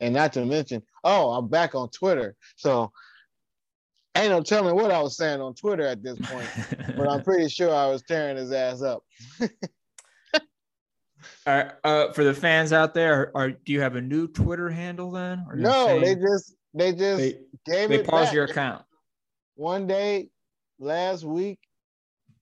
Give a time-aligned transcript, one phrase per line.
[0.00, 2.34] And not to mention, oh, I'm back on Twitter.
[2.56, 2.92] So
[4.16, 6.48] ain't no telling what I was saying on Twitter at this point,
[6.96, 9.04] but I'm pretty sure I was tearing his ass up.
[11.46, 15.10] uh, uh, for the fans out there, are, do you have a new Twitter handle
[15.10, 15.44] then?
[15.54, 17.32] no, the they just they just they,
[17.66, 17.98] gave they it.
[17.98, 18.84] They paused your account.
[19.56, 20.28] One day
[20.78, 21.58] last week,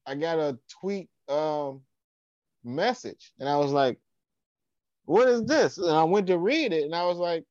[0.06, 1.82] I got a tweet um
[2.64, 3.98] message, and I was like,
[5.04, 7.44] "What is this?" And I went to read it, and I was like,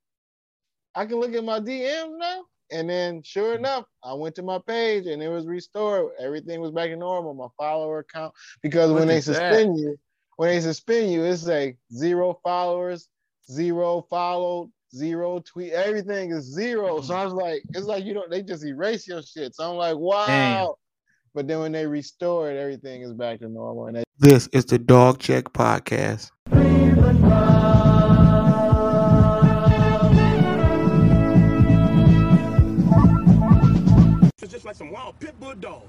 [0.98, 3.60] "I can look at my DM now." And then, sure mm.
[3.60, 6.12] enough, I went to my page, and it was restored.
[6.20, 7.34] Everything was back to normal.
[7.34, 9.82] My follower count, because when they suspend that?
[9.82, 9.98] you,
[10.36, 13.08] when they suspend you, it's like zero followers,
[13.50, 17.02] zero followed, zero tweet, everything is zero.
[17.02, 19.56] So I was like, it's like you don't, they just erase your shit.
[19.56, 20.26] So I'm like, wow.
[20.28, 20.68] Damn.
[21.34, 23.88] But then when they restore it, everything is back to normal.
[23.88, 26.32] And they- this is the Dawg Check Podcast.
[34.68, 35.86] Like some wild pit bull dogs.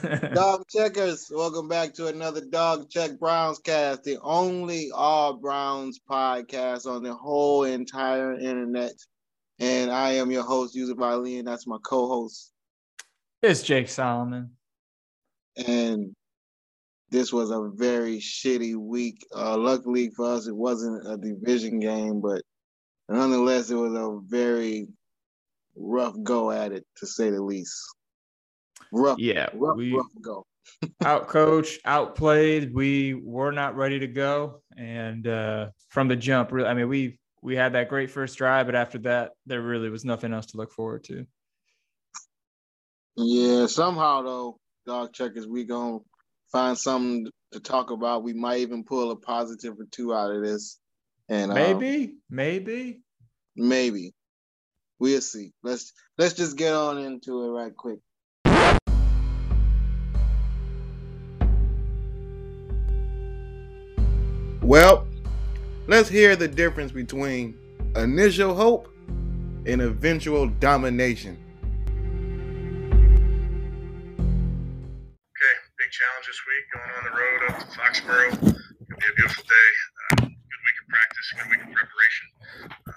[0.32, 6.86] dog checkers, welcome back to another Dawg Check Browns cast, the only all Browns podcast
[6.86, 8.92] on the whole entire internet.
[9.58, 12.52] And I am your host, Yusuf Ali, and that's my co-host.
[13.42, 14.52] It's Jake Solomon.
[15.56, 16.14] And
[17.10, 19.26] this was a very shitty week.
[19.34, 22.42] Uh, luckily for us, it wasn't a division game, but
[23.12, 24.88] nonetheless, it was a very
[25.76, 27.74] rough go at it, to say the least
[28.92, 29.18] rough.
[29.18, 30.46] Yeah, rough, we rough go.
[31.04, 32.72] out coach, outplayed.
[32.74, 37.18] We were not ready to go, and uh, from the jump, really, I mean, we
[37.42, 40.56] we had that great first drive, but after that, there really was nothing else to
[40.56, 41.26] look forward to.
[43.16, 45.98] Yeah, somehow though, dog checkers, we gonna
[46.50, 48.22] find something to talk about.
[48.22, 50.78] We might even pull a positive or two out of this,
[51.32, 53.00] and maybe, um, maybe,
[53.56, 54.12] maybe
[54.98, 55.54] we'll see.
[55.62, 58.00] Let's let's just get on into it right quick.
[64.60, 65.06] Well,
[65.86, 67.56] let's hear the difference between
[67.96, 68.88] initial hope
[69.64, 71.38] and eventual domination.
[75.30, 78.32] Okay, big challenge this week going on the road up to Foxborough.
[78.32, 79.91] It'll be a beautiful day.
[81.22, 82.26] Week of preparation.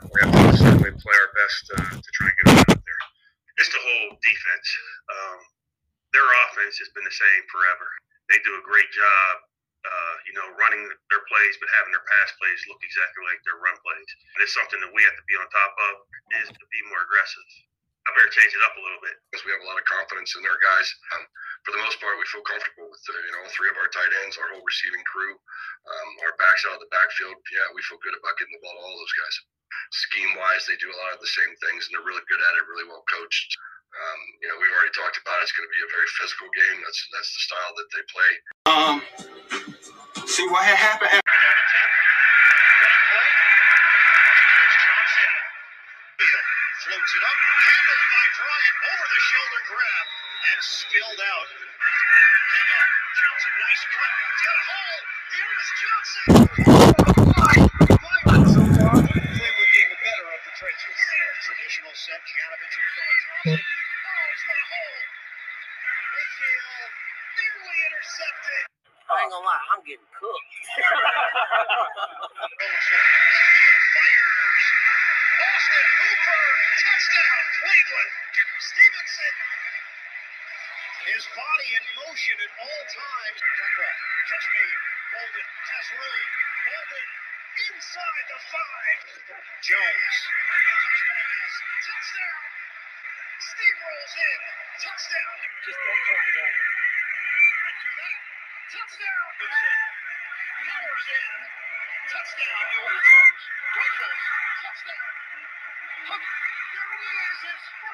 [0.10, 3.02] We have to certainly play our best uh, to try and get it out there.
[3.62, 4.68] It's the whole defense.
[5.14, 5.40] Um,
[6.10, 7.88] their offense has been the same forever.
[8.34, 9.46] They do a great job
[9.86, 10.82] uh, you know, running
[11.14, 14.10] their plays, but having their pass plays look exactly like their run plays.
[14.36, 15.94] And it's something that we have to be on top of
[16.42, 17.48] is to be more aggressive.
[18.06, 20.38] I better change it up a little bit because we have a lot of confidence
[20.38, 20.88] in our guys.
[21.18, 21.26] Um,
[21.66, 24.14] for the most part, we feel comfortable with uh, you know three of our tight
[24.22, 27.34] ends, our whole receiving crew, um, our backs out of the backfield.
[27.50, 29.36] Yeah, we feel good about getting the ball to all those guys.
[30.06, 32.54] Scheme wise, they do a lot of the same things, and they're really good at
[32.62, 33.58] it, really well coached.
[33.96, 35.50] Um, you know, we've already talked about it.
[35.50, 36.78] it's going to be a very physical game.
[36.86, 38.32] That's that's the style that they play.
[38.70, 38.96] Um,
[40.30, 41.26] see what had happened.
[46.86, 47.85] Floats it up,
[48.66, 50.06] handled over the shoulder grab
[50.50, 51.48] and spilled out.
[51.54, 52.82] Handoff.
[52.82, 54.10] Uh, Johnson, nice cut.
[54.26, 55.02] He's got a hole.
[55.36, 56.26] Here is Johnson.
[57.46, 60.98] So far, Cleveland being the better of the trenches.
[61.46, 63.62] Traditional set, Janovich in front of Johnson.
[69.06, 70.54] Oh, I ain't gonna lie, I'm getting cooked.
[75.46, 76.42] Austin Hooper,
[76.82, 78.25] touchdown, Cleveland.
[78.56, 79.36] Stevenson,
[81.12, 83.40] his body in motion at all times.
[83.44, 84.66] Catch me.
[85.12, 86.28] Bolden has room.
[86.64, 87.08] Bolden
[87.68, 89.00] inside the five.
[89.60, 90.16] Jones.
[91.84, 92.42] Touchdown.
[93.44, 94.40] Steve rolls in.
[94.88, 95.36] Touchdown.
[95.68, 96.66] Just don't turn it over.
[97.60, 98.20] And do that.
[98.72, 99.28] Touchdown.
[99.36, 101.32] Powers in.
[102.08, 102.64] Touchdown.
[102.72, 103.44] Jones.
[103.76, 105.12] Touchdown.
[106.08, 107.40] There it is.
[107.44, 107.85] Touchdown.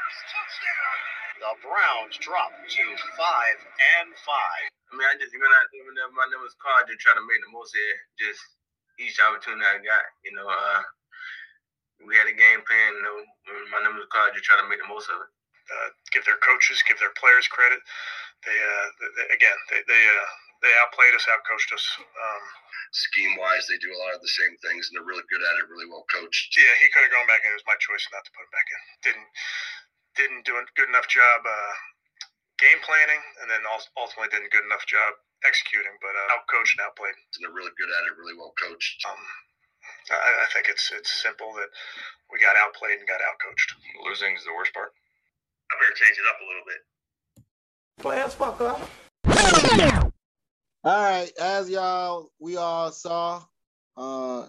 [1.41, 2.85] The Browns drop to
[3.17, 3.57] five
[3.97, 4.65] and five.
[4.69, 7.25] I mean, I just went out there whenever my name was called, just trying to
[7.25, 7.99] make the most of it.
[8.19, 8.41] Just
[9.01, 10.45] each opportunity I got, you know.
[10.45, 10.81] Uh,
[12.05, 12.91] we had a game plan.
[12.93, 13.17] You know,
[13.47, 15.31] when my name was called, just trying to make the most of it.
[15.71, 17.79] Uh, give their coaches, give their players credit.
[18.43, 20.29] They, uh, they again, they they, uh,
[20.61, 21.85] they outplayed us, outcoached us.
[21.97, 22.43] Um,
[22.91, 25.57] Scheme wise, they do a lot of the same things, and they're really good at
[25.63, 26.51] it, really well coached.
[26.59, 27.55] Yeah, he could have gone back in.
[27.55, 28.81] It was my choice not to put him back in.
[28.99, 29.29] Didn't
[30.15, 31.73] didn't do a good enough job uh,
[32.59, 33.61] game planning, and then
[33.97, 37.15] ultimately didn't good enough job executing, but uh, outcoached and outplayed.
[37.15, 39.01] And they're really good at it, really well coached.
[39.07, 39.21] Um,
[40.11, 41.69] I, I think it's it's simple that
[42.31, 43.75] we got outplayed and got outcoached.
[44.05, 44.93] Losing is the worst part.
[45.71, 46.81] I better change it up a little bit.
[48.03, 48.79] Players fuck up.
[50.83, 53.43] All right, as y'all we all saw,
[53.97, 54.47] uh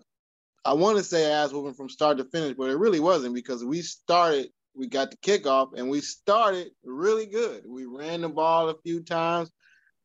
[0.64, 3.64] I want to say ass whooping from start to finish, but it really wasn't because
[3.64, 7.64] we started, we got the kickoff and we started really good.
[7.66, 9.50] We ran the ball a few times,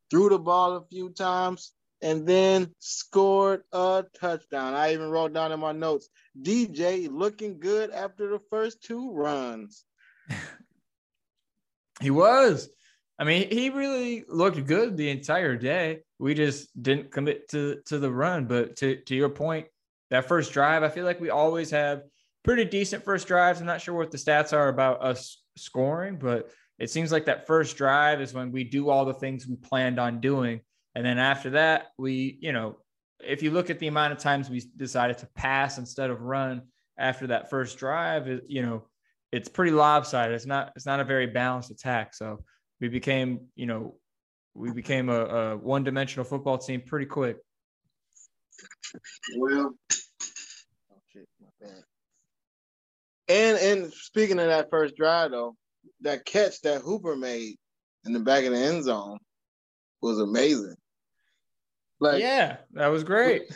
[0.10, 1.72] threw the ball a few times,
[2.02, 4.74] and then scored a touchdown.
[4.74, 6.10] I even wrote down in my notes,
[6.40, 9.84] DJ looking good after the first two runs.
[12.00, 12.70] He was.
[13.20, 16.02] I mean, he really looked good the entire day.
[16.20, 18.46] We just didn't commit to to the run.
[18.46, 19.68] But to to your point,
[20.10, 22.04] that first drive, I feel like we always have
[22.48, 23.60] pretty decent first drives.
[23.60, 26.50] I'm not sure what the stats are about us scoring, but
[26.80, 30.00] it seems like that first drive is when we do all the things we planned
[30.00, 30.62] on doing.
[30.96, 32.78] And then after that, we, you know,
[33.20, 36.62] if you look at the amount of times we decided to pass instead of run
[36.98, 38.86] after that first drive, it, you know,
[39.34, 40.34] it's pretty lopsided.
[40.34, 42.14] It's not, it's not a very balanced attack.
[42.14, 42.46] So
[42.80, 43.96] we became, you know,
[44.54, 47.38] we became a, a one dimensional football team pretty quick.
[49.38, 51.84] Well, oh shit, my bad.
[53.30, 55.56] And and speaking of that first drive though,
[56.02, 57.56] that catch that Hooper made
[58.06, 59.18] in the back of the end zone
[60.02, 60.76] was amazing.
[62.00, 63.44] Like yeah, that was great.
[63.44, 63.56] it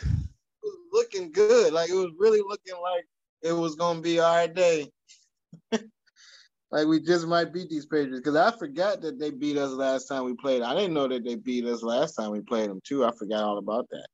[0.62, 1.72] was looking good.
[1.72, 3.04] Like it was really looking like
[3.42, 4.90] it was gonna be our day.
[5.72, 10.06] like we just might beat these Patriots because I forgot that they beat us last
[10.06, 10.62] time we played.
[10.62, 13.04] I didn't know that they beat us last time we played them too.
[13.04, 14.06] I forgot all about that.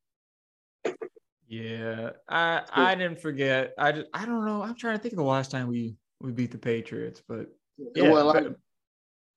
[1.49, 3.73] Yeah, I I didn't forget.
[3.79, 4.63] I just I don't know.
[4.63, 7.47] I'm trying to think of the last time we we beat the Patriots, but
[7.95, 8.11] yeah.
[8.11, 8.55] well,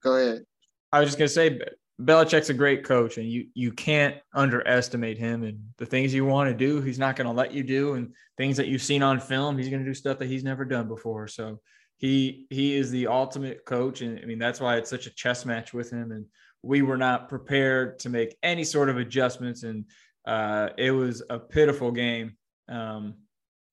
[0.04, 0.44] go ahead.
[0.92, 1.60] I was just gonna say
[2.02, 6.50] Belichick's a great coach, and you you can't underestimate him and the things you want
[6.50, 6.82] to do.
[6.82, 9.86] He's not gonna let you do, and things that you've seen on film, he's gonna
[9.86, 11.30] do stuff that he's never done before.
[11.30, 11.62] So
[11.98, 15.46] he he is the ultimate coach, and I mean that's why it's such a chess
[15.46, 16.12] match with him.
[16.12, 16.26] And
[16.62, 19.86] we were not prepared to make any sort of adjustments, and
[20.26, 22.38] uh, it was a pitiful game.
[22.70, 23.16] Um,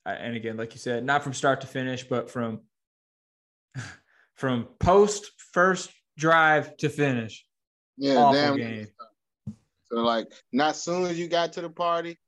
[0.06, 2.60] and again, like you said, not from start to finish, but from
[4.34, 7.44] from post first drive to finish.
[7.96, 8.86] Yeah, damn game.
[9.86, 12.18] So like, not soon as you got to the party,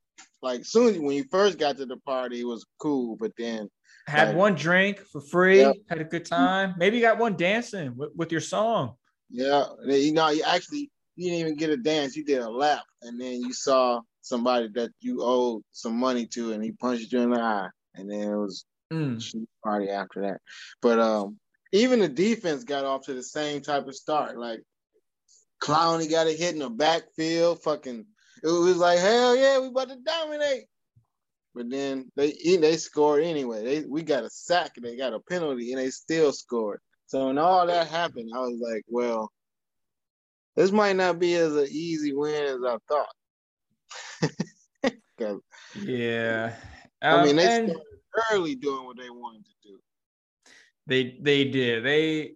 [0.41, 3.15] like soon when you first got to the party, it was cool.
[3.19, 3.69] But then,
[4.07, 4.35] Had Right.
[4.35, 5.75] one drink for free, Yep.
[5.89, 6.75] had a good time.
[6.77, 8.95] Maybe you got one dancing with, with your song.
[9.29, 12.15] yeah, you know, you actually you didn't even get a dance.
[12.15, 16.53] You did a lap, and then you saw somebody that you owed some money to,
[16.53, 19.21] and he punched you in the eye, and then it was Mm.
[19.21, 20.41] shoot party after that.
[20.81, 21.39] But um,
[21.71, 24.37] even the defense got off to the same type of start.
[24.37, 24.59] Like
[25.61, 27.63] Clowney got a hit in the backfield.
[27.63, 28.05] Fucking,
[28.43, 30.65] it was like hell yeah, we about to dominate.
[31.55, 33.63] But then they they scored anyway.
[33.63, 36.81] They we got a sack, and they got a penalty, and they still scored.
[37.07, 39.31] So when all that happened, I was like, well,
[40.55, 43.09] this might not be as an easy win as I thought.
[45.75, 46.55] Yeah.
[47.01, 47.85] I mean, Um, they and- started
[48.31, 49.79] early doing what they wanted to do.
[50.87, 51.83] They they did.
[51.85, 52.33] They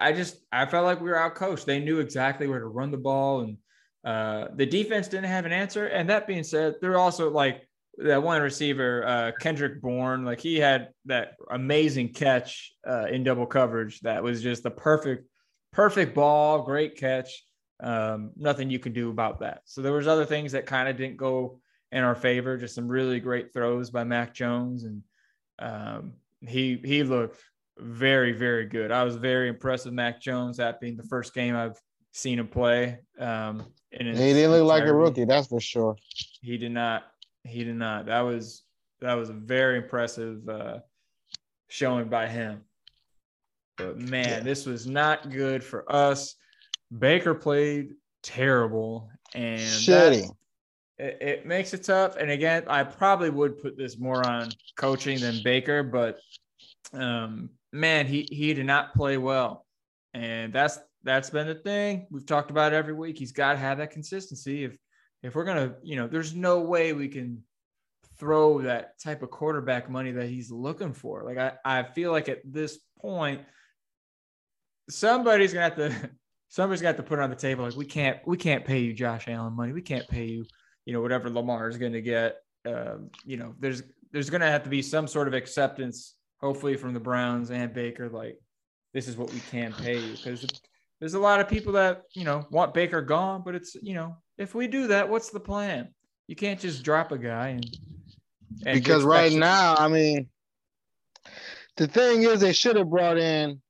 [0.00, 1.66] I just I felt like we were out coached.
[1.66, 3.58] They knew exactly where to run the ball and
[4.04, 5.86] uh the defense didn't have an answer.
[5.86, 7.68] And that being said, they're also like
[7.98, 13.46] that one receiver, uh Kendrick Bourne, like he had that amazing catch uh in double
[13.46, 15.26] coverage that was just the perfect,
[15.72, 17.44] perfect ball, great catch.
[17.82, 19.62] Um, nothing you can do about that.
[19.64, 21.60] So there was other things that kind of didn't go
[21.90, 25.02] in our favor, just some really great throws by Mac Jones and
[25.58, 27.42] um he he looked
[27.78, 28.90] very very good.
[28.90, 30.56] I was very impressed with Mac Jones.
[30.56, 31.78] That being the first game I've
[32.12, 33.00] seen him play.
[33.18, 35.96] Um, its He didn't look like a rookie, that's for sure.
[36.40, 37.04] He did not.
[37.44, 38.06] He did not.
[38.06, 38.62] That was
[39.00, 40.78] that was a very impressive uh,
[41.68, 42.60] showing by him.
[43.76, 44.40] But man, Yeah.
[44.40, 46.36] this was not good for us.
[46.98, 50.30] Baker played terrible, and that- Shitty.
[50.98, 52.16] it, it makes it tough.
[52.16, 56.18] And again, I probably would put this more on coaching than Baker, but
[56.92, 59.66] um, man, he he did not play well,
[60.14, 63.18] and that's that's been the thing we've talked about every week.
[63.18, 64.64] He's got to have that consistency.
[64.64, 64.76] If
[65.22, 67.42] if we're gonna, you know, there's no way we can
[68.18, 71.24] throw that type of quarterback money that he's looking for.
[71.24, 73.40] Like I, I feel like at this point,
[74.90, 76.10] somebody's gonna have to
[76.52, 77.64] somebody's gonna to put it on the table.
[77.64, 79.72] Like we can't we can't pay you Josh Allen money.
[79.72, 80.44] We can't pay you,
[80.84, 82.36] you know, whatever Lamar is gonna get.
[82.66, 83.82] Um, you know, there's
[84.12, 88.10] there's gonna have to be some sort of acceptance, hopefully from the Browns and Baker,
[88.10, 88.38] like
[88.92, 90.46] this is what we can pay you because
[91.00, 94.14] there's a lot of people that you know want Baker gone, but it's you know
[94.36, 95.88] if we do that, what's the plan?
[96.26, 97.78] You can't just drop a guy and,
[98.66, 100.28] and because right now, I mean,
[101.78, 103.62] the thing is, they should have brought in.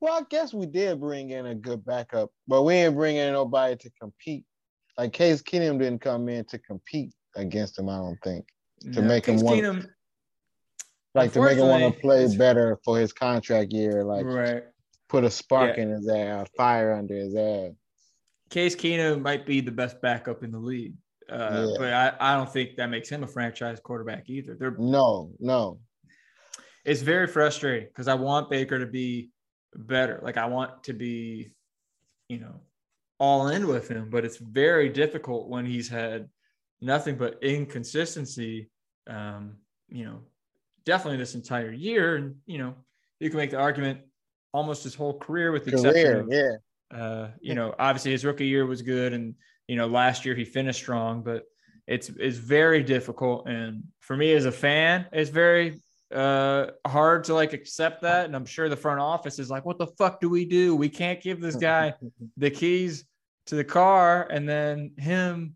[0.00, 3.76] Well, I guess we did bring in a good backup, but we ain't bringing nobody
[3.76, 4.44] to compete.
[4.96, 7.88] Like Case Keenum didn't come in to compete against him.
[7.88, 8.46] I don't think.
[8.92, 9.86] to make him Case want- Keenum-
[11.14, 14.04] Like to make him want to play better for his contract year.
[14.04, 14.62] Like right.
[15.08, 15.82] put a spark Yeah.
[15.82, 17.72] in his ass, fire under his ass.
[18.50, 20.94] Case Keenum might be the best backup in the league,
[21.28, 21.74] uh, Yeah.
[21.78, 24.54] but I, I don't think that makes him a franchise quarterback either.
[24.54, 25.80] They're No, no.
[26.84, 29.30] it's very frustrating because I want Baker to be
[29.74, 30.20] better.
[30.22, 31.50] Like I want to be,
[32.28, 32.60] you know,
[33.18, 36.28] all in with him, but it's very difficult when he's had
[36.80, 38.70] nothing but inconsistency.
[39.08, 39.56] Um,
[39.88, 40.20] you know,
[40.84, 42.74] definitely this entire year, and you know,
[43.20, 44.00] you can make the argument
[44.52, 46.96] almost his whole career, with the exception of yeah.
[46.96, 49.34] uh, you know, obviously his rookie year was good, and
[49.66, 51.44] you know, last year he finished strong, but
[51.86, 53.48] it's it's very difficult.
[53.48, 55.80] And for me as a fan, it's very
[56.14, 58.24] uh hard to like accept that.
[58.26, 60.74] And I'm sure the front office is like, what the fuck do we do?
[60.74, 61.94] We can't give this guy
[62.36, 63.04] the keys
[63.46, 65.54] to the car and then him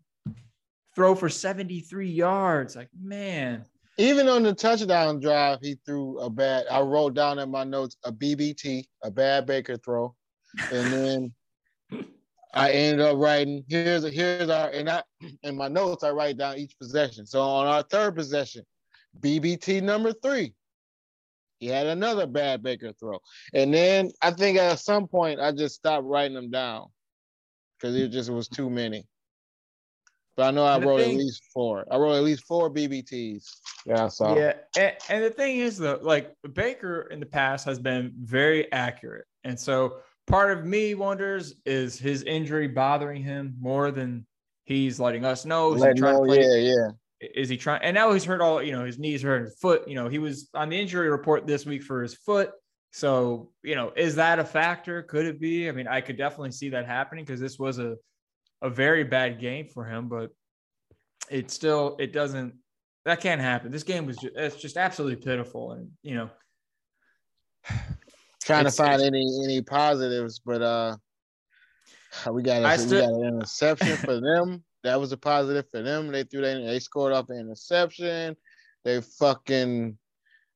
[0.95, 2.75] throw for 73 yards.
[2.75, 3.65] Like, man,
[3.97, 6.65] Even on the touchdown drive, he threw a bad.
[6.69, 10.15] I wrote down in my notes a BBT, a bad Baker throw,
[10.71, 11.33] and then
[12.55, 15.01] I ended up writing here's a, here's our and I
[15.41, 17.25] in my notes I write down each possession.
[17.25, 18.63] So on our third possession,
[19.19, 20.53] BBT number three,
[21.59, 23.19] he had another bad Baker throw,
[23.53, 26.87] and then I think at some point I just stopped writing them down
[27.77, 29.05] because it just was too many.
[30.35, 31.85] But I know I wrote thing- at least four.
[31.91, 33.45] I wrote at least four BBTs.
[33.85, 34.35] Yeah, so.
[34.37, 38.71] Yeah, and, and the thing is though, like Baker in the past has been very
[38.71, 44.25] accurate, and so part of me wonders is his injury bothering him more than
[44.63, 45.77] he's letting us know.
[45.77, 46.41] Trying know, to play?
[46.41, 46.87] yeah, yeah.
[47.35, 47.81] Is he trying?
[47.81, 48.61] And now he's hurt all.
[48.61, 49.87] You know, his knees hurt, his foot.
[49.87, 52.51] You know, he was on the injury report this week for his foot.
[52.91, 55.03] So you know, is that a factor?
[55.03, 55.69] Could it be?
[55.69, 57.95] I mean, I could definitely see that happening because this was a
[58.61, 60.31] a very bad game for him, but
[61.29, 62.53] it still it doesn't
[63.05, 63.71] that can't happen.
[63.71, 66.29] This game was just, it's just absolutely pitiful, and you know,
[68.43, 70.97] Trying to find any any positives, but uh
[72.31, 74.63] we got a, we got an interception for them.
[74.83, 76.11] That was a positive for them.
[76.11, 78.35] They threw that they scored off an interception.
[78.83, 79.97] They fucking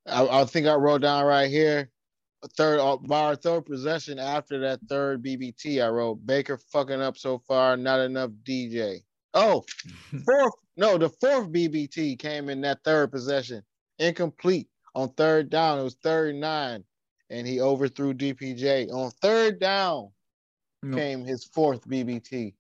[0.07, 1.89] I, I think I wrote down right here.
[2.55, 7.17] Third uh, by our third possession after that third BBT, I wrote Baker fucking up
[7.17, 8.99] so far, not enough DJ.
[9.33, 9.65] Oh,
[10.25, 13.63] fourth, no, the fourth BBT came in that third possession,
[13.97, 15.79] incomplete on third down.
[15.79, 16.83] It was third and nine,
[17.29, 20.09] and he overthrew DPJ on third down.
[20.83, 20.99] Nope.
[20.99, 22.53] Came his fourth BBT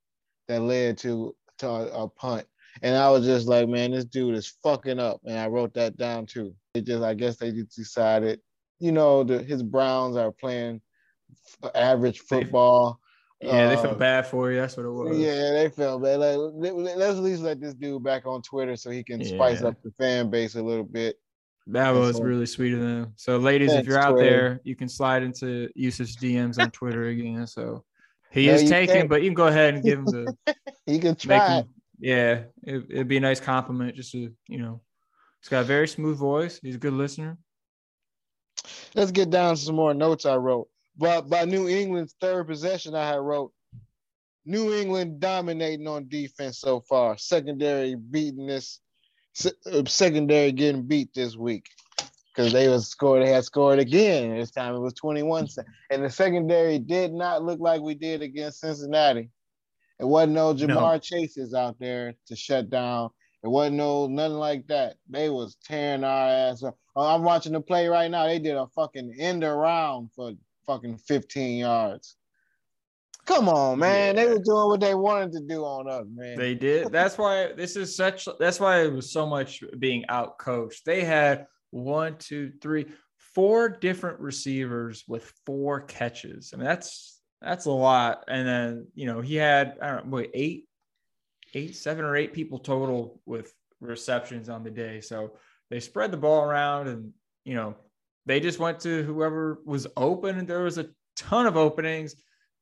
[0.47, 2.45] that led to to a, a punt,
[2.81, 5.97] and I was just like, man, this dude is fucking up, and I wrote that
[5.97, 6.53] down too.
[6.73, 8.39] It just, I guess they just decided,
[8.79, 10.81] you know, the, his Browns are playing
[11.63, 12.99] f- average football.
[13.41, 14.59] yeah, they Uh, felt bad for you.
[14.59, 15.17] That's what it was.
[15.17, 16.19] yeah, they felt bad.
[16.19, 19.23] Like, let- let- let's at least let this dude back on Twitter so he can
[19.23, 21.17] spice up the fan base a little bit.
[21.69, 23.13] That was so- really sweet of them.
[23.17, 24.29] So, ladies, if you're out Twitter.
[24.29, 27.45] there, you can slide into Yusuf's DMs on Twitter again.
[27.45, 27.83] So
[28.31, 29.09] he No, is you taken, can't.
[29.09, 30.37] but you can go ahead and give him the
[30.85, 31.59] He can try.
[31.59, 31.69] him.
[31.99, 33.95] Yeah, it, it'd be a nice compliment.
[33.95, 34.81] Just to you know,
[35.41, 36.59] he's got a very smooth voice.
[36.61, 37.37] He's a good listener.
[38.95, 40.67] Let's get down to some more notes I wrote.
[40.97, 43.53] But by New England's third possession, I had wrote
[44.45, 47.17] New England dominating on defense so far.
[47.17, 48.79] Secondary beating this
[49.45, 51.65] uh, secondary getting beat this week
[52.37, 53.23] because they was scored.
[53.23, 54.37] They had scored again.
[54.37, 55.47] This time it was 21.
[55.89, 59.31] And the secondary did not look like we did against Cincinnati.
[59.99, 63.09] It wasn't no Jamar Chases out there to shut down.
[63.43, 64.97] It wasn't no nothing like that.
[65.09, 66.77] They was tearing our ass up.
[66.95, 68.27] Oh, I'm watching the play right now.
[68.27, 70.33] They did a fucking end around for
[70.67, 72.17] fucking 15 yards.
[73.25, 74.15] Come on, man.
[74.15, 76.37] They were doing what they wanted to do on us, man.
[76.37, 76.91] They did.
[76.91, 78.27] That's why this is such.
[78.39, 80.85] That's why it was so much being out coached.
[80.85, 86.51] They had one, two, three, four different receivers with four catches.
[86.53, 88.23] I mean, that's that's a lot.
[88.27, 90.65] And then you know he had I don't know, wait, eight,
[91.53, 95.01] eight, seven or eight people total with receptions on the day.
[95.01, 95.33] So
[95.69, 97.75] they spread the ball around, and you know
[98.25, 102.15] they just went to whoever was open, and there was a ton of openings.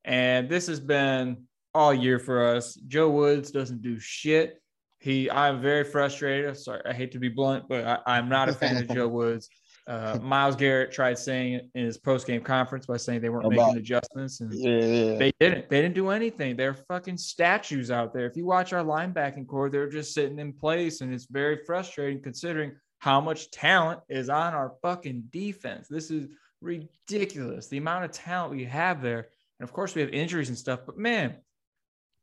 [0.04, 1.44] And this has been
[1.74, 2.76] all year for us.
[2.76, 4.62] Joe Woods doesn't do shit.
[5.06, 6.58] He, I'm very frustrated.
[6.58, 9.48] Sorry, I hate to be blunt, but I, I'm not a fan of Joe Woods.
[9.86, 13.68] Uh, Myles Garrett tried saying in his post game conference by saying they weren't About-
[13.68, 15.18] making adjustments, and Yeah, yeah.
[15.20, 15.70] they didn't.
[15.70, 16.56] They didn't do anything.
[16.56, 18.26] They're fucking statues out there.
[18.26, 22.20] If you watch our linebacking core, they're just sitting in place, and it's very frustrating
[22.24, 25.88] considering how much talent is on our fucking defense.
[25.88, 26.30] This is
[26.62, 27.68] ridiculous.
[27.68, 29.28] The amount of talent we have there,
[29.60, 30.80] and of course we have injuries and stuff.
[30.84, 31.36] But man,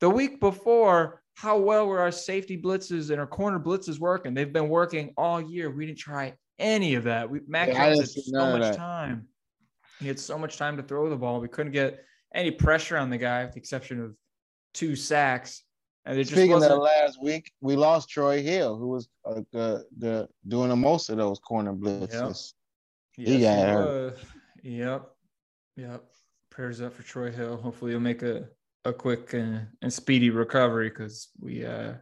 [0.01, 4.35] the week before, how well were our safety blitzes and our corner blitzes working?
[4.35, 5.71] They've been working all year.
[5.71, 7.29] We didn't try any of that.
[7.29, 9.29] We Mac Yeah, I Jones didn't had so much time.
[10.01, 11.41] He had so much time to throw the ball.
[11.41, 14.15] We couldn't get any pressure on the guy, with the exception of
[14.75, 15.63] two sacks.
[16.05, 16.73] And it just Speaking wasn't.
[16.73, 21.09] of last week, we lost Troy Hill, who was uh, the, the doing the most
[21.11, 22.55] of those corner blitzes.
[23.13, 24.19] he Yes, got hurt.
[24.65, 25.11] Yep.
[25.77, 26.05] Yep.
[26.51, 27.57] Prayers up for Troy Hill.
[27.57, 28.49] Hopefully he'll make a,
[28.85, 31.95] a quick and, and speedy recovery because we uh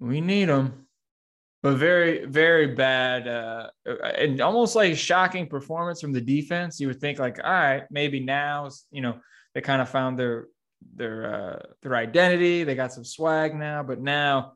[0.00, 0.86] we need him.
[1.62, 6.80] But very, very bad uh and almost like shocking performance from the defense.
[6.80, 9.18] You would think like, all right, maybe now, you know,
[9.54, 10.48] they kind of found their
[10.94, 12.64] their uh their identity.
[12.64, 14.54] They got some swag now, but now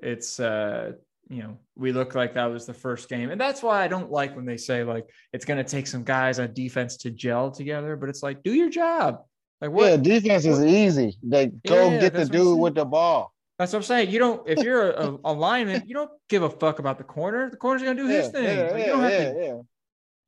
[0.00, 0.92] it's uh
[1.30, 3.30] you know, we look like that was the first game.
[3.30, 6.02] And that's why I don't like when they say like it's going to take some
[6.02, 9.18] guys on defense to gel together, but it's like do your job.
[9.60, 11.16] Like what Yeah, defense is easy.
[11.22, 13.32] They go Yeah, get the I'm dude with the ball.
[13.58, 14.10] that's what I'm saying.
[14.10, 17.04] You don't if you're a, a, a lineman, you don't give a fuck about the
[17.04, 17.50] corner.
[17.50, 18.44] The corner's to do his thing.
[18.44, 19.56] yeah, Like, you yeah, don't have yeah, to yeah.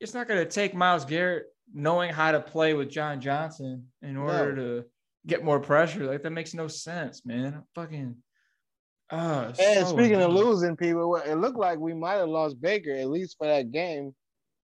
[0.00, 4.56] it's not to take Myles Garrett knowing how to play with John Johnson in order
[4.56, 4.84] to
[5.26, 6.06] get more pressure.
[6.06, 7.62] Like that makes no sense, man.
[7.74, 8.16] Fucking.
[9.12, 12.60] Oh, it's And so speaking of losing people, it looked like we might have lost
[12.60, 14.14] Baker at least for that game.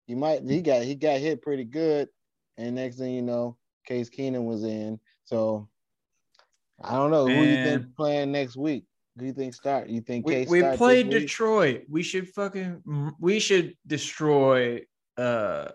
[0.07, 2.10] He might he got he got hit pretty good,
[2.57, 5.00] and next thing you know, Case Keenum was in.
[5.25, 5.68] So
[6.82, 8.86] I don't know who you think playing next week.
[9.18, 9.90] Who you think start?
[9.90, 11.10] You think Case we start played?
[11.10, 11.84] Detroit.
[11.90, 14.82] We should fucking we should destroy
[15.18, 15.70] uh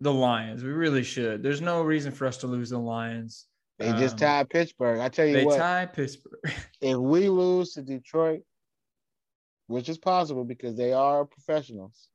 [0.00, 0.62] the Lions.
[0.62, 1.42] We really should.
[1.42, 3.46] There's no reason for us to lose the Lions.
[3.78, 5.00] They just Um, tied Pittsburgh.
[5.00, 6.40] I tell you They what, tie Pittsburgh.
[6.80, 8.42] if we lose to Detroit,
[9.66, 12.08] which is possible because they are professionals,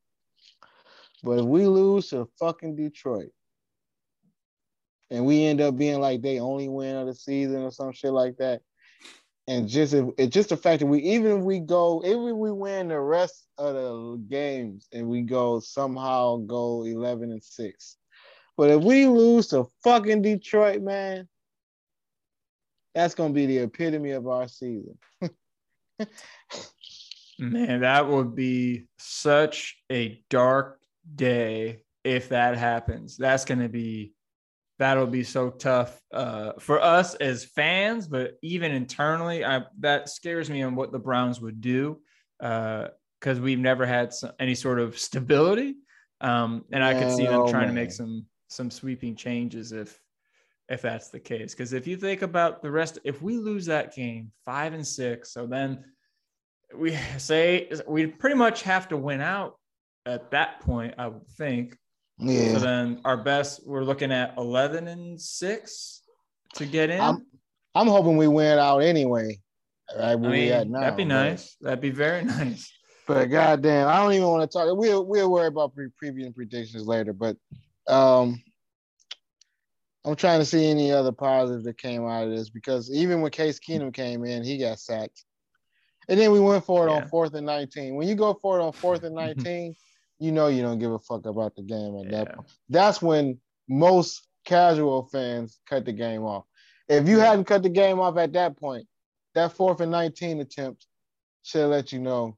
[1.23, 3.31] but if we lose to fucking Detroit
[5.13, 8.11] and we end up being like they only win of the season or some shit
[8.11, 8.61] like that,
[9.47, 12.51] and just if just the fact that we even if we go even if we
[12.51, 17.97] win the rest of the games and we go somehow go 11 and 6
[18.57, 21.27] but if we lose to fucking detroit man
[22.93, 24.97] that's gonna be the epitome of our season.
[27.39, 30.79] Man, that would be such a dark
[31.15, 33.17] day if that happens.
[33.17, 34.12] That's to be
[34.83, 40.49] that'll be so tough uh, for us as fans, but even internally, I that scares
[40.49, 41.99] me on what the Browns would do
[42.39, 45.75] because we've never had some, any sort of stability,
[46.19, 49.97] um, and I could see them trying to make some some sweeping changes if
[50.69, 51.53] if that's the case.
[51.53, 55.31] Because if you think about the rest, if we lose that game five and six,
[55.33, 55.85] so then
[56.75, 59.55] we say we pretty much have to win out
[60.05, 61.77] at that point, I would think.
[62.19, 66.01] So then our best, we're looking at 11 and six
[66.55, 66.99] to get in.
[67.01, 67.25] I'm-
[67.75, 69.35] i'm hoping we win out anyway
[69.97, 71.55] right I mean, now that'd be but- nice.
[71.59, 72.71] That'd be very nice.
[73.07, 74.77] But goddamn, I don't even want to talk.
[74.77, 77.11] We'll we'll worry about pre preview predictions later.
[77.13, 77.35] But
[77.87, 78.41] um,
[80.05, 83.31] I'm trying to see any other positives that came out of this because even when
[83.31, 85.25] Case Keenum came in, he got sacked,
[86.07, 86.97] and then we went for it Yeah.
[86.97, 87.95] on fourth and nineteen.
[87.95, 89.75] When you go for it on fourth and nineteen,
[90.19, 92.47] you know you don't give a fuck about the game at that point.
[92.69, 96.45] That's when most casual fans cut the game off.
[96.87, 97.25] If you Yeah.
[97.31, 98.87] hadn't cut the game off at that point,
[99.35, 100.85] that fourth and nineteen attempt
[101.43, 102.37] should let you know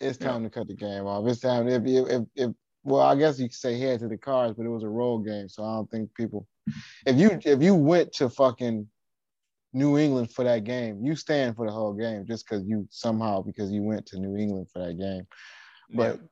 [0.00, 0.28] it's Yeah.
[0.28, 1.26] time to cut the game off.
[1.26, 2.50] It's time if if if, if
[2.84, 5.26] well, I guess you could say head to the cards, but it was a road
[5.26, 6.46] game, so I don't think people.
[7.06, 8.88] If you if you went to fucking
[9.74, 13.42] New England for that game, you stand for the whole game just because you somehow
[13.42, 15.26] because you went to New England for that game.
[15.94, 16.26] But Yeah.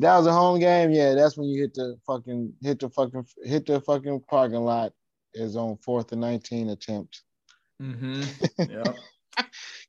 [0.00, 0.90] That was a home game.
[0.90, 4.92] Yeah, that's when you hit the fucking hit the fucking hit the fucking parking lot.
[5.34, 7.22] Is on fourth and nineteen attempt
[7.82, 8.22] Mm-hmm.
[8.70, 8.92] Yeah.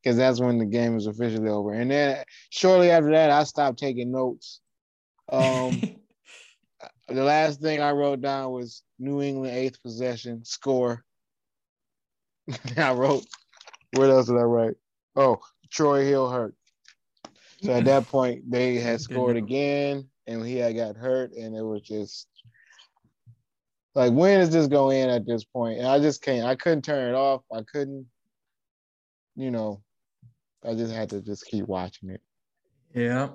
[0.04, 1.72] because that's when the game is officially over.
[1.74, 4.60] And then shortly after that, I stopped taking notes.
[5.32, 5.80] Um,
[7.08, 11.06] the last thing I wrote down was New England eighth possession score.
[12.78, 13.26] I wrote,
[13.96, 14.76] what else did I write?
[15.16, 15.40] Oh,
[15.72, 16.56] Troy Hill hurt.
[17.64, 21.64] So at that point, they had scored again, and he had got hurt, and it
[21.64, 22.28] was just
[23.96, 25.80] like, when is this going in at this point?
[25.80, 26.46] And I just can't.
[26.46, 27.42] I couldn't turn it off.
[27.52, 28.06] I couldn't,
[29.36, 29.82] you know.
[30.64, 32.22] I just had to just keep watching it.
[32.94, 33.30] yeah.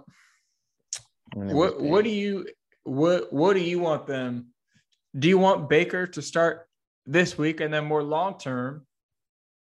[1.36, 2.46] it What what do you
[2.84, 4.48] what what do you want them?
[5.18, 6.68] Do you want Baker to start
[7.06, 8.86] this week and then more long term?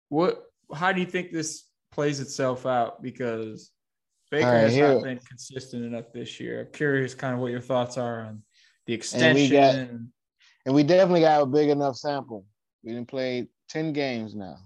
[0.09, 0.43] What
[0.73, 3.01] how do you think this plays itself out?
[3.01, 3.71] Because
[4.31, 6.61] Baker right, has here- not been consistent enough this year.
[6.61, 8.43] I'm curious kind of what your thoughts are on
[8.85, 9.51] the we extension.
[9.51, 10.11] got- and-
[10.65, 12.45] And we definitely got a big enough sample.
[12.83, 14.57] We didn't play 10 games now.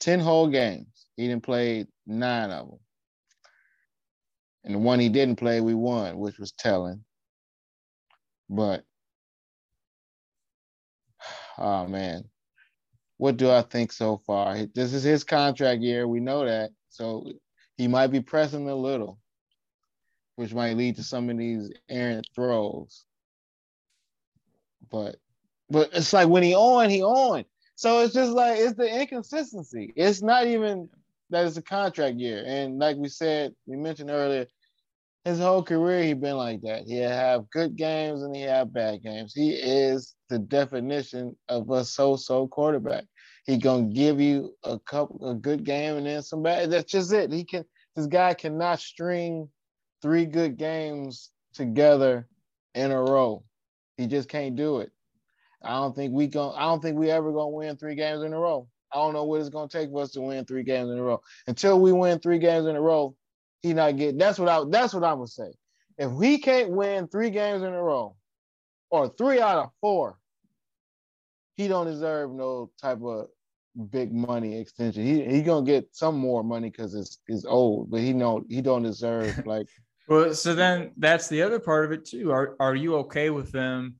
[0.00, 1.06] 10 whole games.
[1.16, 2.80] He didn't play nine of them.
[4.62, 7.04] And the one he didn't play, we won, which was telling.
[8.48, 8.84] But
[11.58, 12.30] oh man.
[13.16, 14.66] What do I think so far?
[14.74, 16.06] This is his contract year.
[16.06, 16.70] We know that.
[16.90, 17.32] So
[17.76, 19.18] he might be pressing a little,
[20.36, 23.04] which might lead to some of these errant throws
[24.90, 25.16] but
[25.70, 27.44] but it's like when he on, he on.
[27.74, 29.92] So it's just like it's the inconsistency.
[29.96, 30.88] It's not even
[31.30, 32.44] that it's a contract year.
[32.46, 34.46] And like we said, we mentioned earlier,
[35.24, 36.84] his whole career he been like that.
[36.86, 39.32] He have good games and he have bad games.
[39.34, 43.04] He is the definition of a so-so quarterback.
[43.44, 46.70] He gonna give you a couple a good game and then some bad.
[46.70, 47.32] That's just it.
[47.32, 49.48] He can this guy cannot string
[50.00, 52.26] three good games together
[52.74, 53.44] in a row.
[53.96, 54.90] He just can't do it.
[55.62, 58.32] I don't think we going I don't think we ever gonna win three games in
[58.32, 58.66] a row.
[58.92, 61.02] I don't know what it's gonna take for us to win three games in a
[61.02, 61.20] row.
[61.46, 63.14] Until we win three games in a row,
[63.60, 64.18] he not get.
[64.18, 64.62] That's what I.
[64.68, 65.52] That's what I would say.
[65.98, 68.16] If we can't win three games in a row,
[68.90, 70.18] or three out of four,
[71.56, 73.28] he don't deserve no type of
[73.90, 75.04] big money extension.
[75.04, 78.60] He he gonna get some more money because it's it's old, but he know he
[78.62, 79.68] don't deserve like
[80.06, 82.30] Well, so then that's the other part of it too.
[82.30, 83.96] Are are you okay with them?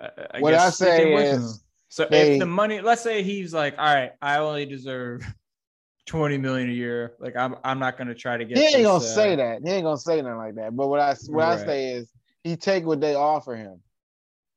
[0.00, 3.52] uh, I What guess I say is so they- if the money, let's say he's
[3.52, 5.22] like, all right, I only deserve
[6.06, 7.14] twenty million a year.
[7.20, 8.56] Like I'm I'm not gonna try to get.
[8.58, 9.62] he ain't this, gonna uh, say that.
[9.64, 10.74] He ain't gonna say nothing like that.
[10.74, 12.10] But what I what I say is
[12.42, 13.80] he take what they offer him.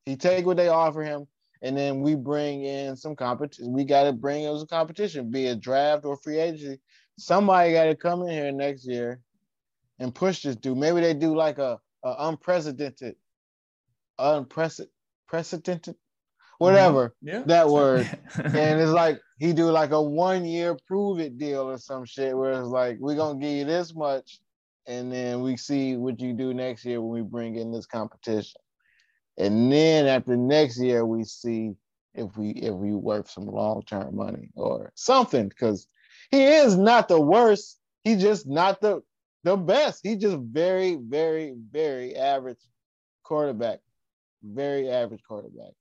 [0.06, 1.28] He take what they offer him,
[1.64, 3.72] and then we bring in some competition.
[3.72, 6.80] We got to bring in some competition, be it draft or free agency.
[7.18, 9.22] Somebody got to come in here next year
[9.98, 10.78] and push this dude.
[10.78, 13.16] Maybe they do like a, a unprecedented,
[14.20, 14.92] unprecedented,
[15.30, 16.66] precedented, mm-hmm.
[16.66, 18.10] whatever Yeah, that word.
[18.36, 22.38] and it's like he do like a one year prove it deal or some shit
[22.38, 24.42] where it's like we're gonna give you this much
[24.86, 28.60] and then we see what you do next year when we bring in this competition
[29.38, 31.72] and then after next year we see
[32.14, 35.88] if we if we worth some long-term money or something because
[36.32, 39.02] he is not the worst he's just not the
[39.44, 42.60] the best he's just very very very average
[43.24, 43.80] quarterback
[44.44, 45.74] very average quarterback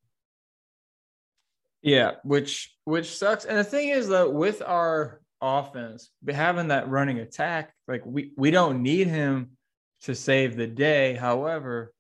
[1.83, 3.45] Yeah, which which sucks.
[3.45, 8.51] And the thing is that with our offense, having that running attack, like we we
[8.51, 9.57] don't need him
[10.03, 11.15] to save the day.
[11.15, 11.93] However,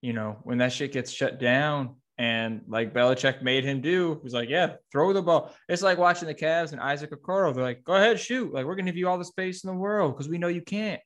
[0.00, 4.34] you know, when that shit gets shut down and like Belichick made him do, he's
[4.34, 5.54] like, yeah, throw the ball.
[5.68, 7.54] It's like watching the Cavs and Isaac Okoro.
[7.54, 8.52] They're like, go ahead, shoot.
[8.52, 10.62] Like we're gonna give you all the space in the world because we know you
[10.62, 11.00] can't.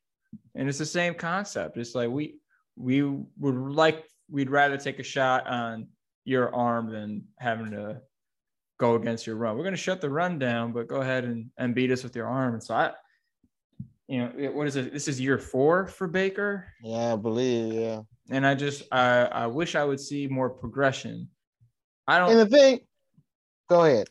[0.54, 1.76] And it's the same concept.
[1.76, 2.36] It's like we
[2.76, 5.88] we would like we'd rather take a shot on
[6.24, 8.00] your arm than having to
[8.78, 9.56] go against your run.
[9.56, 12.16] We're going to shut the run down, but go ahead and, and beat us with
[12.16, 12.54] your arm.
[12.54, 12.92] And so I,
[14.08, 14.92] you know, what is it?
[14.92, 16.66] This is year four for Baker.
[16.82, 21.28] yeah i believe yeah And I just, I, I wish I would see more progression.
[22.06, 22.80] I don't, and the thing
[23.68, 24.08] go ahead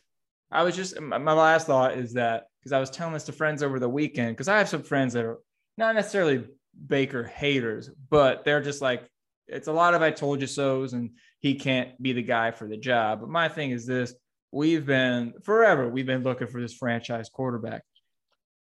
[0.51, 3.31] I was just my my last thought is that because I was telling this to
[3.31, 5.39] friends over the weekend because I have some friends that are
[5.77, 6.45] not necessarily
[6.87, 9.09] Baker haters, but they're just like
[9.47, 12.67] it's a lot of I told you so's and he can't be the guy for
[12.67, 13.21] the job.
[13.21, 14.13] But my thing is this:
[14.51, 17.83] we've been forever we've been looking for this franchise quarterback,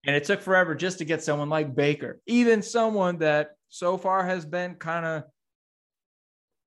[0.06, 4.24] and it took forever just to get someone like Baker, even someone that so far
[4.24, 5.24] has been kind of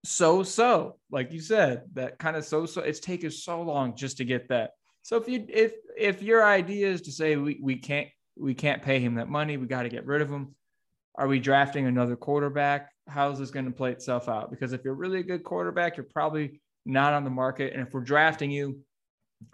[0.05, 4.17] so so like you said that kind of so so it's taken so long just
[4.17, 4.73] to get that.
[5.03, 8.83] So if you if if your idea is to say we, we can't we can't
[8.83, 10.57] pay him that money we got to get rid of him
[11.17, 12.91] are we drafting another quarterback?
[13.07, 14.51] How's this going to play itself out?
[14.51, 17.73] Because if you're really a good quarterback you're probably not on the market.
[17.73, 18.81] And if we're drafting you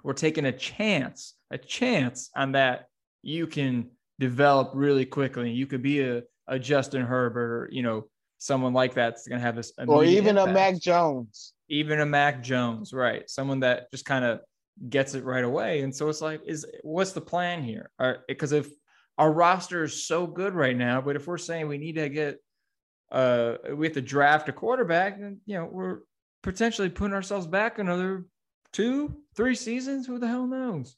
[0.03, 2.87] we're taking a chance a chance on that
[3.23, 5.51] you can develop really quickly.
[5.51, 8.05] You could be a, a justin herbert or you know
[8.43, 11.55] someone like that's going to have this or even a Mac Jones.
[11.69, 13.29] even a Mac Jones, right?
[13.31, 14.41] Someone that just kind of
[14.89, 15.83] gets it right away.
[15.83, 17.91] And so it's like, is what's the plan here?
[18.27, 18.69] Because if
[19.17, 22.39] our roster is so good right now, but if we're saying we need to get,
[23.13, 26.01] uh, we have to draft a quarterback, then you know we're
[26.43, 28.25] potentially putting ourselves back another
[28.73, 30.05] two, three seasons.
[30.07, 30.97] Who the hell knows?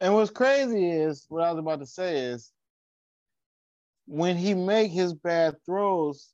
[0.00, 2.52] And what's crazy is what I was about to say is
[4.06, 6.30] when he make his bad throws,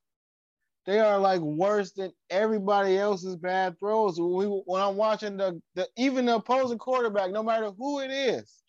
[0.87, 4.19] they are like worse than everybody else's bad throws.
[4.19, 8.11] When, we, when I'm watching the, the even the opposing quarterback, no matter who it
[8.11, 8.63] is,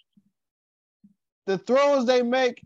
[1.48, 2.62] the throws they make,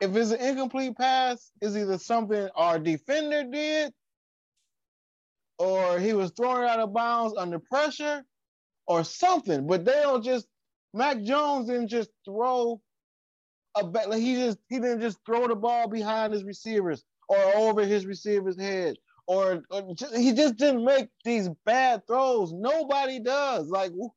[0.00, 3.92] if it's an incomplete pass, is either something our defender did,
[5.58, 8.24] or he was throwing out of bounds under pressure,
[8.86, 9.66] or something.
[9.66, 10.46] But they don't just
[10.92, 12.80] Mac Jones didn't just throw
[13.76, 17.84] a like he just he didn't just throw the ball behind his receivers or over
[17.84, 22.52] his receiver's head or, or ju- he just didn't make these bad throws.
[22.52, 23.68] Nobody does.
[23.68, 24.10] Like wh-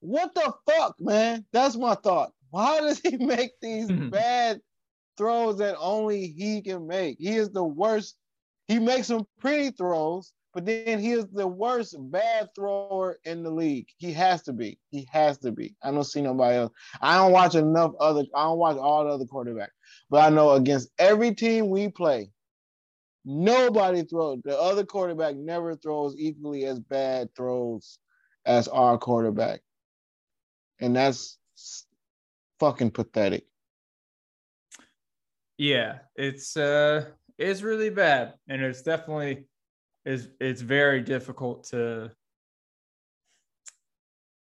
[0.00, 1.44] what the fuck, man?
[1.52, 2.32] That's my thought.
[2.50, 4.60] Why does he make these bad
[5.18, 7.16] throws that only he can make?
[7.18, 8.16] He is the worst.
[8.68, 13.50] He makes some pretty throws, but then he is the worst bad thrower in the
[13.50, 13.88] league.
[13.96, 14.78] He has to be.
[14.90, 15.74] He has to be.
[15.82, 16.72] I don't see nobody else.
[17.00, 18.24] I don't watch enough other.
[18.34, 19.68] I don't watch all the other quarterbacks,
[20.10, 22.30] but I know against every team we play,
[23.24, 24.40] nobody throws.
[24.44, 27.98] The other quarterback never throws equally as bad throws
[28.44, 29.60] as our quarterback,
[30.80, 31.38] and that's
[32.60, 33.46] fucking pathetic.
[35.56, 37.06] Yeah, it's uh
[37.38, 38.34] it's really bad.
[38.48, 39.44] And it's definitely
[40.04, 42.10] is it's very difficult to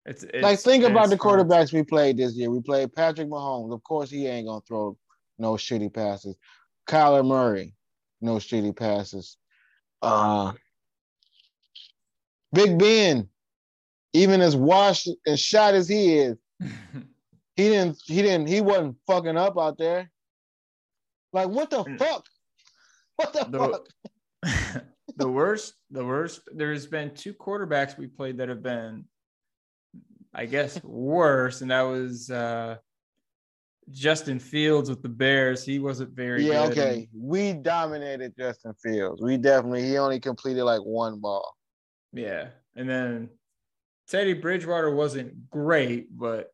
[0.06, 2.52] it's, it's like think about the quarterbacks we played this year.
[2.52, 3.74] We played Patrick Mahomes.
[3.74, 4.96] Of course, he ain't gonna throw
[5.40, 6.36] no shitty passes.
[6.88, 7.74] Kyler Murray,
[8.22, 9.38] no shitty passes.
[10.04, 10.52] Uh,
[12.54, 13.28] Big Ben,
[14.14, 17.98] even as washed and shot as he is, he didn't.
[18.06, 18.48] He didn't.
[18.48, 20.12] He wasn't fucking up out there.
[21.34, 21.98] Like what the Mm.
[21.98, 22.26] fuck?
[23.16, 23.82] What the,
[24.44, 24.84] fuck?
[25.18, 26.42] the, worst, the worst.
[26.54, 29.06] There's been two quarterbacks we played that have been,
[30.34, 32.78] I guess, worse, and that was uh,
[33.92, 35.64] Justin Fields with the Bears.
[35.64, 36.78] He wasn't very Yeah, good.
[36.78, 37.08] okay.
[37.16, 39.22] We dominated Justin Fields.
[39.22, 39.84] We definitely.
[39.84, 41.56] He only completed like one ball.
[42.14, 43.30] Yeah, and then
[44.08, 46.52] Teddy Bridgewater wasn't great, but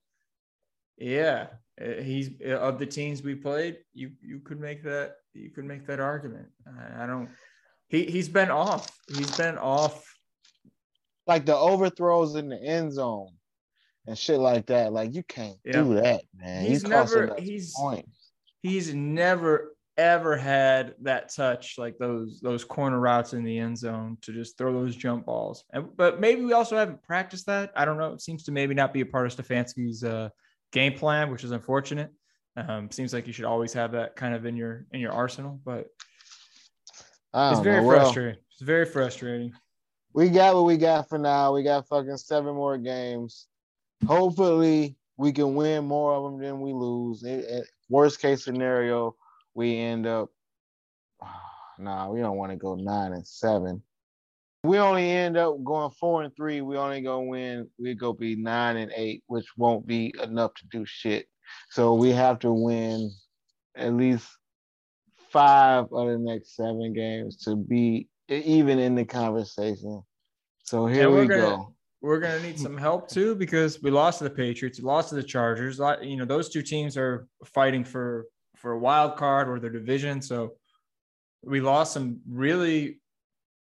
[0.97, 1.47] yeah,
[1.79, 3.77] uh, he's uh, of the teams we played.
[3.93, 6.47] You you could make that you could make that argument.
[6.67, 7.29] I, I don't.
[7.91, 8.89] He he's been off.
[9.07, 10.07] He's been off.
[11.27, 13.29] like the overthrows in the end zone
[14.07, 14.91] and shit like that.
[14.91, 15.73] Like you can't Yeah.
[15.83, 16.65] do that, man.
[16.65, 18.31] He's you never- he's- points.
[18.63, 24.17] He's never ever had that touch like those those corner routes in the end zone
[24.21, 25.63] to just throw those jump balls.
[25.73, 27.71] And but maybe we also haven't practiced that.
[27.75, 28.13] I don't know.
[28.13, 30.29] It seems to maybe not be a part of Stefanski's uh,
[30.71, 32.09] game plan, which is unfortunate.
[32.57, 35.59] Um, seems like you should always have that kind of in your in your arsenal,
[35.63, 35.87] but
[37.33, 37.87] it's very know.
[37.87, 38.39] Well, frustrating.
[38.51, 39.53] It's very frustrating.
[40.13, 41.53] we got what we got for now.
[41.53, 43.47] We got fucking seven more games.
[44.05, 47.23] Hopefully, we can win more of them than we lose.
[47.23, 49.15] It- it- worst case scenario,
[49.53, 50.29] we end up.
[51.79, 53.81] Nah, we don't want to go nine and seven.
[54.63, 56.61] We only end up going four and three.
[56.61, 57.67] We only gonna win.
[57.79, 61.27] We go be nine and eight, which won't be enough to do shit.
[61.71, 63.09] So we have to win
[63.75, 64.27] at least
[65.31, 70.01] five of the next seven games to be even in the conversation.
[70.63, 71.75] So here we're gonna- go.
[72.01, 75.23] We're gonna need some help too because we lost to the Patriots, lost to the
[75.23, 75.79] Chargers.
[76.01, 78.25] You know, those two teams are fighting for
[78.57, 80.21] for a wild card or their division.
[80.21, 80.55] So
[81.43, 82.99] we lost some really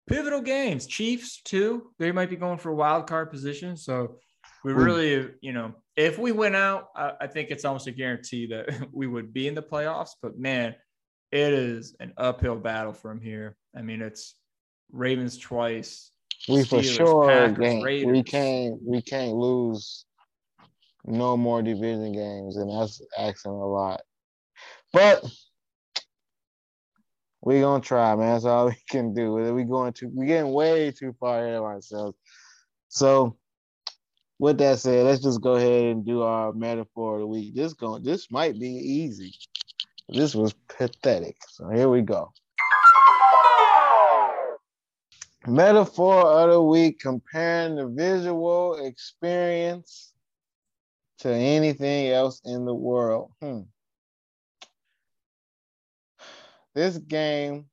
[0.08, 0.86] pivotal games.
[0.86, 3.76] Chiefs too, they might be going for a wild card position.
[3.76, 4.18] So
[4.64, 7.92] we We- really, you know, if we win out, I, I think it's almost a
[7.92, 10.10] guarantee that we would be in the playoffs.
[10.22, 10.74] But man,
[11.32, 13.56] it is an uphill battle from here.
[13.76, 14.34] I mean, it's
[14.92, 16.10] Ravens twice,
[16.48, 20.04] We for sure Packers, we can't we can't lose
[21.04, 24.02] no more division games, and that's asking a lot.
[24.92, 25.24] But
[27.42, 28.32] we're gonna try, man.
[28.32, 29.32] That's all we can do.
[29.32, 32.16] We going to we getting way too far ahead of ourselves.
[32.88, 33.36] So
[34.38, 37.54] with that said, let's just go ahead and do our metaphor of the week.
[37.54, 39.34] This going this might be easy.
[40.12, 41.36] This was pathetic.
[41.48, 42.32] So here we go.
[45.46, 50.12] Metaphor of the week comparing the visual experience
[51.18, 53.30] to anything else in the world.
[53.40, 53.60] Hmm.
[56.74, 57.66] This game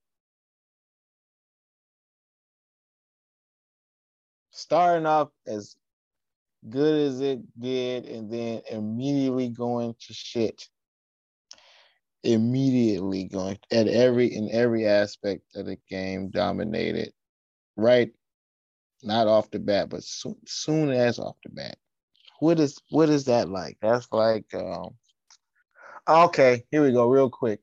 [4.51, 5.75] starting off as
[6.69, 10.67] good as it did and then immediately going to shit.
[12.27, 17.13] Immediately going at every in every aspect of the game dominated
[17.77, 18.11] right
[19.03, 21.77] not off the bat but soon, soon as off the bat
[22.41, 24.91] what is what is that like that's like um
[26.09, 27.61] okay here we go real quick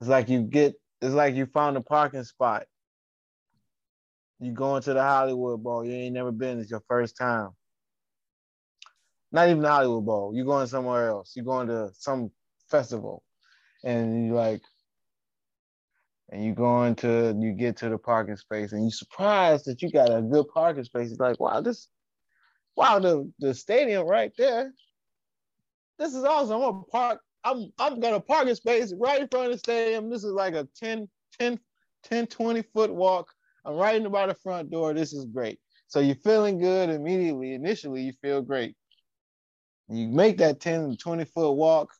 [0.00, 0.74] It's like you get.
[1.02, 2.66] It's like you found a parking spot.
[4.40, 5.84] You going to the Hollywood Bowl.
[5.84, 6.60] You ain't never been.
[6.60, 7.50] It's your first time.
[9.32, 10.34] Not even the Hollywood Bowl.
[10.34, 11.34] You going somewhere else.
[11.36, 12.32] You going to some
[12.70, 13.24] festival,
[13.82, 14.62] and you like,
[16.30, 19.90] and you going to you get to the parking space, and you're surprised that you
[19.90, 21.10] got a good parking space.
[21.10, 21.88] It's like, wow, this,
[22.76, 24.72] wow, the the stadium right there.
[25.98, 26.56] This is awesome.
[26.56, 27.20] I'm gonna park.
[27.44, 30.10] I'm I'm got a parking space right in front of the stadium.
[30.10, 31.58] This is like a 10, 10,
[32.04, 33.32] 10, 20 foot walk.
[33.64, 34.94] I'm right in by the front door.
[34.94, 35.58] This is great.
[35.88, 37.52] So you're feeling good immediately.
[37.52, 38.76] Initially, you feel great.
[39.88, 41.92] You make that 10 to 20 foot walk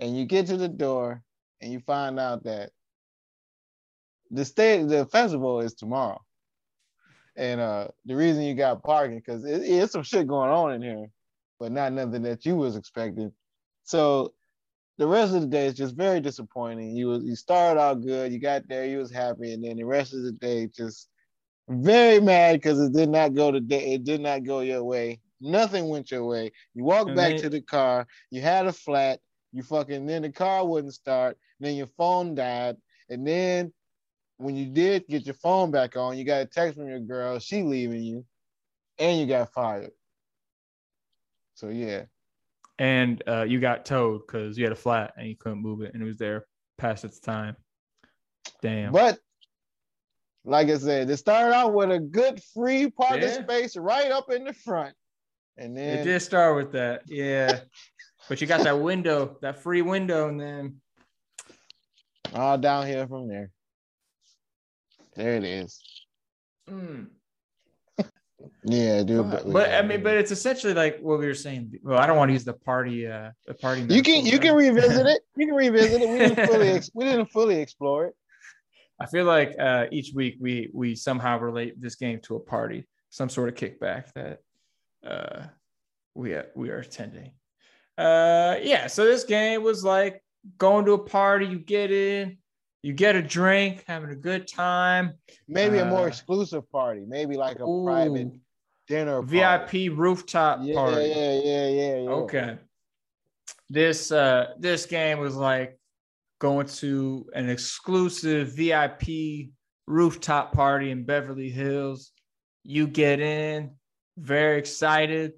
[0.00, 1.22] and you get to the door
[1.60, 2.70] and you find out that
[4.30, 6.20] the state the festival is tomorrow.
[7.36, 10.82] And uh the reason you got parking, because it, it's some shit going on in
[10.82, 11.06] here,
[11.60, 13.32] but not nothing that you was expecting.
[13.84, 14.34] So
[14.98, 16.96] the rest of the day is just very disappointing.
[16.96, 19.84] You was you started out good, you got there, you was happy, and then the
[19.84, 21.08] rest of the day just
[21.68, 25.20] very mad because it did not go to day, it did not go your way.
[25.40, 26.50] Nothing went your way.
[26.74, 29.20] You walked And back then- to the car, you had a flat,
[29.52, 32.76] you fucking then the car wouldn't start, then your phone died,
[33.08, 33.72] and then
[34.36, 37.38] when you did get your phone back on, you got a text from your girl,
[37.38, 38.24] she leaving you,
[38.98, 39.90] and you got fired.
[41.54, 42.04] So yeah.
[42.78, 45.92] and uh, you got towed because you had a flat and you couldn't move it
[45.92, 47.56] and it was there past its time.
[48.62, 48.92] Damn.
[48.92, 49.18] But
[50.44, 53.42] like I said, it started out with a good free parking Yeah.
[53.42, 54.94] space right up in the front.
[55.56, 57.58] And then it did start with that, yeah.
[58.28, 60.80] but you got that window, that free window, and then
[62.34, 63.50] all downhill from there.
[65.14, 65.82] There it is.
[66.70, 67.08] mm.
[68.62, 69.30] Yeah, dude.
[69.30, 71.80] but, but I mean, but it's essentially like what we were saying.
[71.82, 73.82] Well, I don't want to use the party, uh, the party.
[73.88, 75.22] you can you can revisit it.
[75.36, 76.08] You can revisit it.
[76.08, 78.14] We didn't fully ex- we didn't fully explore it.
[79.00, 82.86] I feel like uh, each week we we somehow relate this game to a party,
[83.10, 84.38] some sort of kickback that
[85.04, 85.46] uh,
[86.14, 87.32] we we are attending.
[87.98, 90.22] Uh, yeah, so this game was like
[90.56, 91.46] going to a party.
[91.46, 92.38] You get in,
[92.82, 95.14] you get a drink, having a good time.
[95.48, 97.04] Maybe a more Uh, exclusive party.
[97.06, 98.30] Maybe like a private
[98.86, 99.20] dinner.
[99.22, 99.88] party.
[99.88, 101.08] VIP rooftop Yeah, party.
[101.08, 102.10] yeah, yeah, yeah, yeah.
[102.10, 102.58] Okay.
[103.70, 105.78] This uh this game was like
[106.40, 109.50] going to an exclusive VIP
[109.86, 112.12] rooftop party in Beverly Hills.
[112.62, 113.72] You get in,
[114.16, 115.32] very excited.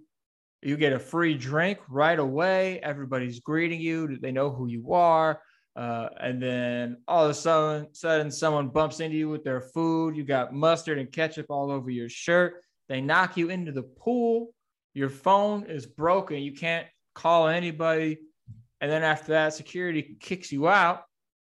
[0.63, 2.81] You get a free drink right away.
[2.81, 4.19] Everybody's greeting you.
[4.19, 5.41] They know who you are.
[5.75, 10.17] Uh, and then all of a sudden, sudden, someone bumps into you with their food.
[10.17, 12.63] You got mustard and ketchup all over your shirt.
[12.89, 14.49] They knock you into the pool.
[14.93, 16.43] Your phone is broken.
[16.43, 18.19] You can't call anybody.
[18.81, 21.05] And then after that, security kicks you out.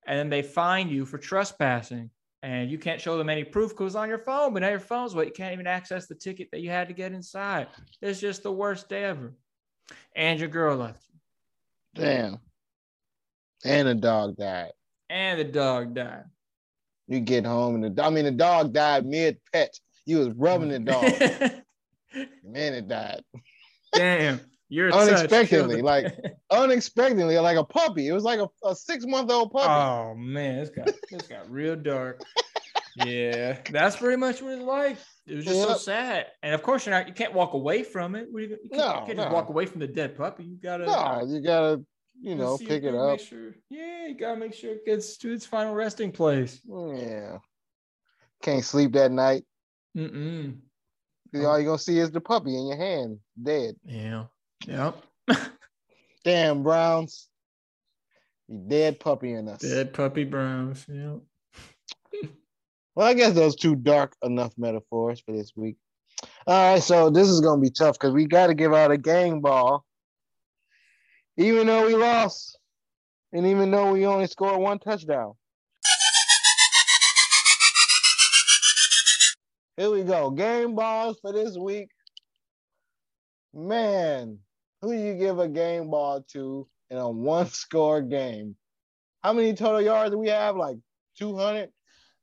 [0.06, 2.10] And then they fine you for trespassing.
[2.42, 4.52] And you can't show them any proof because on your phone.
[4.52, 6.94] But now your phone's what you can't even access the ticket that you had to
[6.94, 7.66] get inside.
[8.00, 9.34] It's just the worst day ever.
[10.14, 12.02] And your girl left you.
[12.02, 12.38] Damn.
[13.64, 14.72] And the dog died.
[15.10, 16.24] And the dog died.
[17.08, 19.74] You get home and the dog, I mean the dog died mid pet.
[20.04, 21.04] You was rubbing the dog.
[22.44, 23.22] Man, it died.
[23.92, 24.40] Damn.
[24.70, 26.14] You're Unexpectedly, like-
[26.50, 28.08] Unexpectedly, like a puppy.
[28.08, 29.66] It was like a, a six month old puppy.
[29.68, 32.22] Oh man, it's got it's got real dark.
[33.06, 34.96] Yeah, that's pretty much what it's like.
[35.24, 37.06] It was just so sad, and of course you're not.
[37.06, 38.26] You can't walk away from it.
[38.32, 40.42] You, you can't, No, you can't just walk away from the dead puppy.
[40.42, 41.84] You gotta, no, you gotta,
[42.20, 43.20] you know, pick it up.
[43.20, 46.60] Sure, yeah, you gotta make sure it gets to its final resting place.
[46.66, 47.38] Yeah.
[48.42, 49.44] Can't sleep that night.
[49.96, 50.56] Mm-mm.
[51.36, 53.76] All you're gonna see is the puppy in your hand, dead.
[53.84, 54.24] Yeah.
[54.66, 55.02] Yep.
[56.24, 57.28] Damn, Browns.
[58.48, 59.60] You dead puppy in us.
[59.60, 60.86] Dead puppy Browns.
[60.88, 61.20] Yep.
[62.94, 65.76] Well, I guess those two dark enough metaphors for this week.
[66.48, 68.98] All right, so this is gonna be tough because we got to give out a
[68.98, 69.84] gang ball,
[71.36, 72.58] even though we lost,
[73.32, 75.34] and even though we only scored one touchdown.
[79.76, 81.90] Here we go, game balls for this week.
[83.54, 84.40] Man,
[84.80, 88.56] who do you give a game ball to in a one-score game?
[89.22, 90.56] How many total yards do we have?
[90.56, 90.76] Like
[91.18, 91.70] two hundred.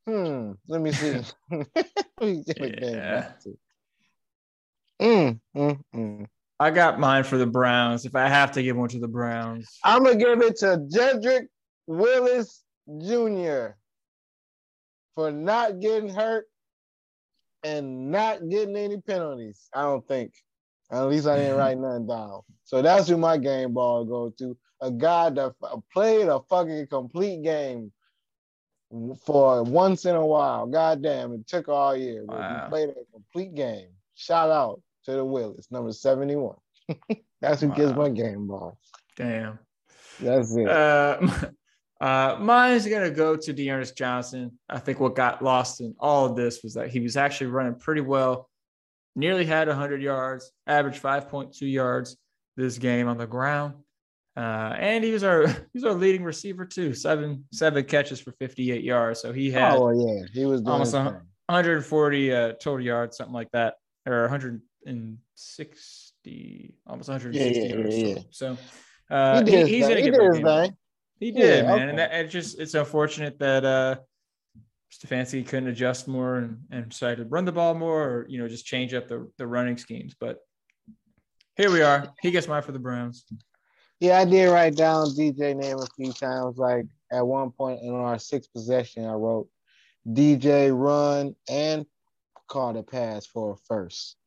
[0.08, 0.52] Hmm.
[0.68, 1.22] Let me see.
[1.50, 1.66] Who
[2.22, 3.32] you give a game Yeah.
[5.02, 6.26] Mm, mm, mm.
[6.60, 8.06] I got mine for the Browns.
[8.06, 11.48] If I have to give one to the Browns, I'm gonna give it to Jedrick
[11.86, 13.76] Willis Jr.
[15.16, 16.46] for not getting hurt
[17.64, 19.68] and not getting any penalties.
[19.74, 20.32] I don't think.
[20.92, 22.42] At least I didn't write nothing down.
[22.64, 24.58] So that's who my game ball go to.
[24.82, 27.92] A guy that f- played a fucking complete game
[29.26, 30.68] for once in a while.
[30.68, 32.24] God damn, it took all year.
[32.28, 32.64] but Wow.
[32.66, 33.88] We played a complete game.
[34.16, 36.56] Shout out to the Willis, number 71.
[37.42, 38.78] That's who gets my game ball.
[39.16, 39.60] Damn.
[40.20, 40.68] That's it.
[40.68, 41.20] Uh,
[42.02, 44.58] uh, mine's gonna go to D'Ernest Johnson.
[44.70, 47.76] I think what got lost in all of this was that he was actually running
[47.76, 48.50] pretty well.
[49.16, 52.18] Nearly had 100 yards, averaged 5.2 yards
[52.58, 53.76] this game on the ground,
[54.36, 54.40] uh,
[54.78, 56.94] and he was our he was our leading receiver too.
[56.94, 59.22] Seven seven catches for 58 yards.
[59.22, 61.14] So he had oh yeah, he was doing almost his a- thing.
[61.48, 63.76] 140 uh, total yards, something like that,
[64.08, 68.04] or 160, almost 160 Yeah, yeah, yards.
[68.04, 68.16] yeah.
[68.32, 68.58] So
[69.10, 70.62] uh, He he he's gonna He get did his game ball.
[70.64, 70.76] thing.
[71.20, 73.96] He did, man, and that, it just it's unfortunate that uh
[74.96, 78.48] Stefanski couldn't adjust more and, and decided to run the ball more, or you know,
[78.48, 80.16] just change up the the running schemes.
[80.20, 80.40] But
[81.56, 82.14] here we are.
[82.22, 83.26] He gets mine for the Browns.
[84.00, 86.58] Yeah, I did write down DJ name a few times.
[86.58, 89.48] Like at one point in our sixth possession, I wrote
[90.08, 91.86] DJ run and
[92.48, 94.18] called a pass for a first.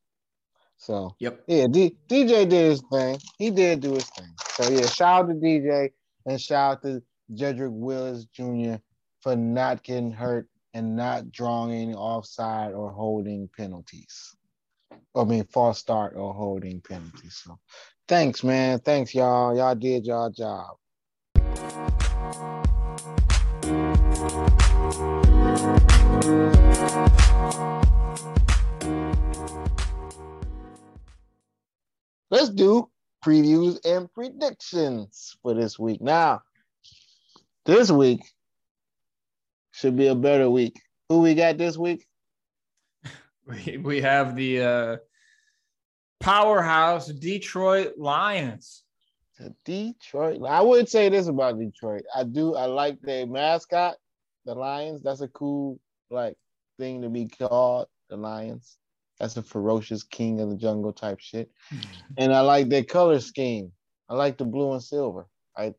[0.76, 1.44] So Yep.
[1.48, 3.18] yeah, D- DJ did his thing.
[3.38, 4.32] He did do his thing.
[4.54, 5.90] So yeah, shout out to DJ
[6.26, 7.02] and shout out to
[7.32, 8.76] Jedrick Willis Jr.
[9.20, 14.36] for not getting hurt and not drawing any offside or holding penalties.
[15.14, 17.40] I mean, false start or holding penalties.
[17.44, 17.58] So
[18.06, 18.78] thanks, man.
[18.80, 19.56] Thanks, y'all.
[19.56, 20.76] Y'all did y'all job.
[32.30, 32.90] Let's do
[33.24, 36.00] previews and predictions for this week.
[36.00, 36.42] Now,
[37.64, 38.20] this week
[39.79, 40.81] should be a better week.
[41.09, 42.05] Who we got this week?
[43.47, 44.97] We we have the uh
[46.20, 48.83] powerhouse Detroit Lions.
[49.39, 50.43] The Detroit.
[50.47, 52.03] I would say this about Detroit.
[52.14, 52.57] I do.
[52.57, 53.97] I like their mascot,
[54.45, 55.03] the Lions.
[55.03, 56.37] That's a cool like
[56.79, 58.76] thing to be called, the Lions.
[59.18, 61.51] That's a ferocious king of the jungle type shit.
[62.18, 63.72] And I like their color scheme.
[64.11, 65.26] I like the blue and silver.
[65.57, 65.72] I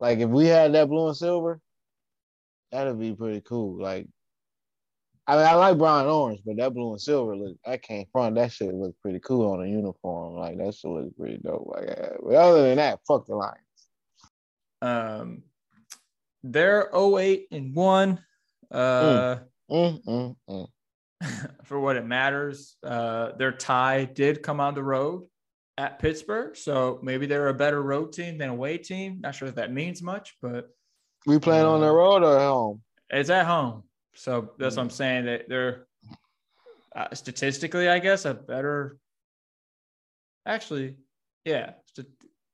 [0.00, 1.60] like if we had that blue and silver,
[2.72, 3.80] that'd be pretty cool.
[3.80, 4.08] Like,
[5.26, 7.56] I mean, I like brown and orange, but that blue and silver look.
[7.64, 10.34] I can't front that shit look pretty cool on a uniform.
[10.36, 11.70] Like that shit look pretty dope.
[11.72, 13.58] Like, uh, but other than that, fuck the Lions.
[14.80, 15.42] Um
[16.42, 18.24] they're 08 and 1.
[18.72, 19.36] Uh
[19.72, 20.68] Mm, mm, mm.
[21.64, 22.76] for what it matters.
[22.84, 25.24] Uh, their tie did come on the road
[25.78, 29.20] at Pittsburgh, so maybe they're a better road team than away team.
[29.22, 30.68] Not sure if that means much, but
[31.26, 32.82] We playing on the Uh, road or at home?
[33.10, 35.26] it's at home, so that's what I'm saying.
[35.26, 35.86] That they're
[36.96, 38.98] uh, statistically, I guess, a better.
[40.46, 40.96] Actually,
[41.44, 41.74] yeah,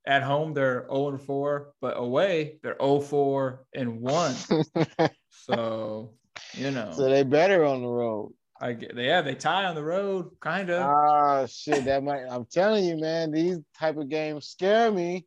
[0.05, 4.35] at home they're 0 and 4, but away they're 0 4 and 1.
[5.31, 6.13] So
[6.53, 8.33] you know, so they better on the road.
[8.61, 10.81] I get yeah, they tie on the road, kind of.
[10.83, 11.85] Ah, shit.
[11.85, 12.25] That might.
[12.29, 13.31] I'm telling you, man.
[13.31, 15.25] These type of games scare me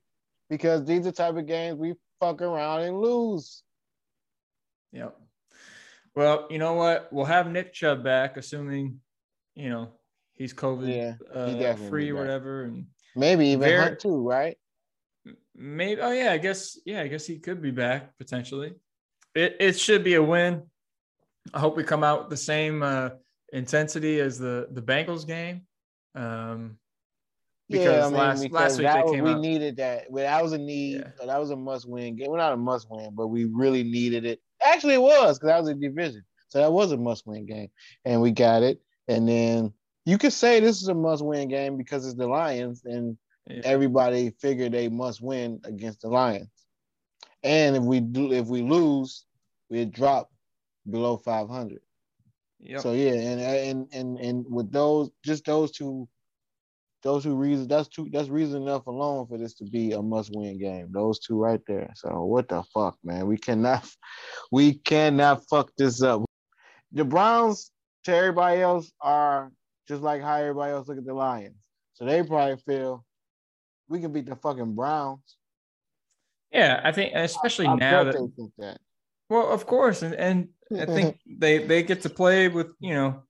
[0.51, 3.65] because these are type of games we fuck around and lose.
[4.93, 5.17] Yep.
[6.15, 7.09] Well, you know what?
[7.13, 9.01] We'll have Nick Chubb back, assuming
[9.55, 9.91] you know
[10.35, 14.57] he's COVID Yeah, he uh, free or whatever, and Maybe even Very- Hunt too, right?
[15.55, 16.01] maybe.
[16.01, 18.75] Oh yeah, I guess yeah, I guess he could be back potentially.
[19.35, 20.63] It it should be a win.
[21.53, 23.11] I hope we come out with the same uh,
[23.53, 25.63] intensity as the the Bengals game.
[26.15, 26.79] Um,
[27.73, 29.41] because yeah, I mean, last because last week that they came we out.
[29.41, 30.05] needed that.
[30.13, 30.99] That was a need.
[30.99, 31.27] Yeah.
[31.27, 32.29] That was a must-win game.
[32.31, 34.41] Well, not a must-win, but we really needed it.
[34.65, 37.69] Actually, it was because that was a division, so that was a must-win game,
[38.05, 38.81] and we got it.
[39.09, 39.73] And then
[40.07, 43.17] you could say this is a must-win game because it's the Lions, and
[43.49, 43.63] Yeah.
[43.65, 46.49] everybody figured they must win against the Lions.
[47.43, 49.25] And if we do, if we lose,
[49.69, 50.31] we drop
[50.89, 51.81] below 500.
[52.61, 52.81] Yep.
[52.81, 56.09] So yeah, and and and and with those, just those two,
[57.03, 60.59] those two reasons, that's two, that's reason enough alone for this to be a must-win
[60.59, 60.89] game.
[60.93, 61.91] Those two right there.
[61.97, 63.27] So what the fuck, man?
[63.27, 63.89] We cannot,
[64.53, 66.25] we cannot fuck this up.
[66.93, 67.71] The Browns
[68.05, 69.51] to everybody else are
[69.89, 71.57] just like how everybody else look at the Lions.
[71.95, 73.05] So they probably feel
[73.89, 75.37] we can beat the fucking Browns.
[76.53, 78.79] yeah, I think especially I now that that.
[79.29, 80.49] Well, of course, and and
[80.79, 83.23] I think they they get to play with you know,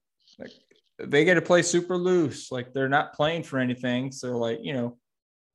[1.05, 2.51] they get to play super loose.
[2.51, 4.11] Like they're not playing for anything.
[4.11, 4.97] So like you know,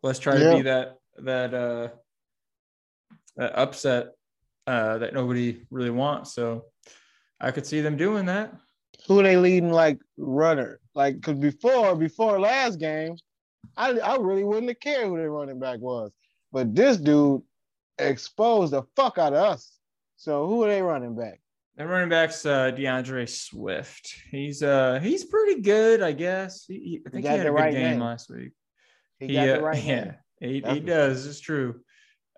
[0.03, 1.88] let's try to be that that uh
[3.36, 4.12] that upset
[4.66, 6.34] uh that nobody really wants.
[6.34, 6.66] So
[7.40, 8.53] I could see them doing that.
[9.07, 10.80] who they leading like runner?
[10.94, 13.16] Like, because before before last game,
[13.76, 16.11] I I really wouldn't have cared who their running back was,
[16.53, 17.42] but this dude
[17.99, 19.72] exposed the fuck out of us.
[20.16, 21.40] So who are they running back?
[21.79, 24.12] The running back's uh, D'Andre Swift.
[24.33, 26.64] He's uh he's pretty good, I guess.
[26.66, 28.51] He, he- I think he, got had a good right game last week.
[29.20, 31.24] He got uh, the right yeah, he, he does.
[31.26, 31.81] It's true.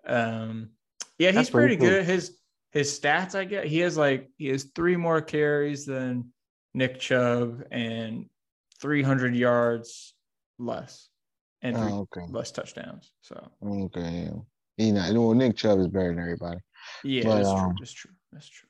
[0.07, 0.69] Um,
[1.17, 1.89] yeah, he's pretty pretty cool.
[1.89, 2.05] good.
[2.05, 2.37] His
[2.71, 6.31] his stats, I guess, He has like he has three more carries than
[6.75, 8.27] Nick Chubb and
[8.79, 10.13] 300 yards
[10.59, 11.09] less
[11.63, 12.25] and three Oh, okay.
[12.31, 13.11] less touchdowns.
[13.21, 14.27] So Okay.
[14.29, 14.39] yeah.
[14.77, 15.11] He not.
[15.13, 16.59] Well, Nick Chubb is better than everybody.
[17.03, 17.75] yeah, But, that's um, true.
[17.79, 18.11] That's true.
[18.31, 18.69] That's true.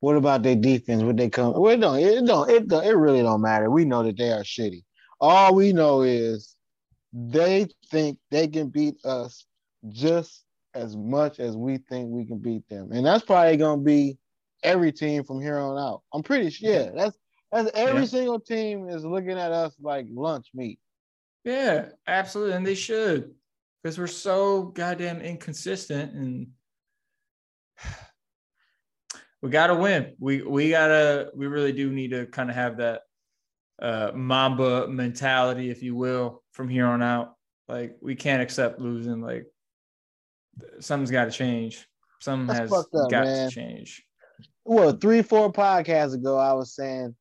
[0.00, 1.02] What about their defense?
[1.02, 1.54] Would they come?
[1.58, 1.98] Well, it don't.
[1.98, 2.48] It don't.
[2.50, 3.70] It don't, It really don't matter.
[3.70, 4.84] We know that they are shitty.
[5.20, 6.54] All we know is
[7.12, 9.44] they think they can beat us
[9.88, 10.44] just
[10.74, 14.18] as much as we think we can beat them, and that's probably gonna be
[14.62, 16.02] every team from here on out.
[16.12, 16.70] I'm pretty sure.
[16.70, 17.16] Yeah, that's
[17.50, 18.06] that's every Yeah.
[18.06, 20.78] single team is looking at us like lunch meat.
[21.44, 22.54] Yeah, absolutely.
[22.54, 23.34] And they should
[23.82, 26.48] because we're so goddamn inconsistent and
[29.42, 30.14] we gotta win.
[30.18, 33.02] We we gotta we really do need to kind of have that
[33.80, 37.34] uh Mamba mentality, if you will, from here on out.
[37.68, 39.20] Like we can't accept losing.
[39.20, 39.46] Like
[40.80, 41.86] something's gotta change.
[42.20, 43.48] Something That's has up, got man.
[43.48, 44.04] to change.
[44.64, 47.14] Well, three, four podcasts ago, I was saying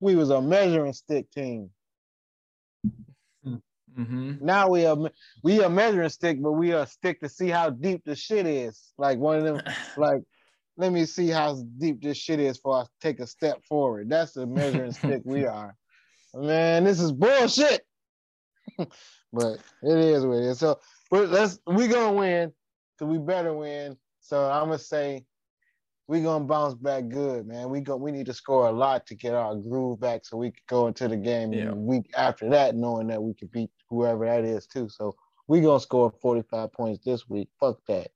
[0.00, 1.70] we was a measuring stick team.
[3.94, 4.96] hmm Now we are
[5.42, 8.46] we are measuring stick, but we are a stick to see how deep the shit
[8.46, 8.92] is.
[8.96, 9.62] Like one of them,
[9.96, 10.22] like
[10.76, 14.08] let me see how deep this shit is before I take a step forward.
[14.10, 15.74] That's the measuring stick we are.
[16.34, 17.82] Man, this is bullshit.
[18.78, 20.58] but it is what it is.
[20.58, 20.78] So
[21.10, 22.52] but let's we gonna win
[22.98, 23.96] because we better win.
[24.20, 25.24] So I'm gonna say
[26.08, 27.70] we gonna bounce back good, man.
[27.70, 30.50] We go we need to score a lot to get our groove back so we
[30.50, 31.66] can go into the game Yeah.
[31.70, 34.88] the week after that, knowing that we can beat whoever that is too.
[34.88, 35.14] So
[35.48, 37.48] we gonna score 45 points this week.
[37.60, 38.10] Fuck that.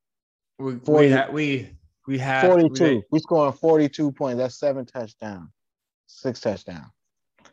[0.58, 1.70] We 40 we, ha- we
[2.10, 3.04] we have 42.
[3.12, 4.38] We scoring 42 points.
[4.38, 5.48] That's seven touchdowns,
[6.08, 6.90] six touchdowns,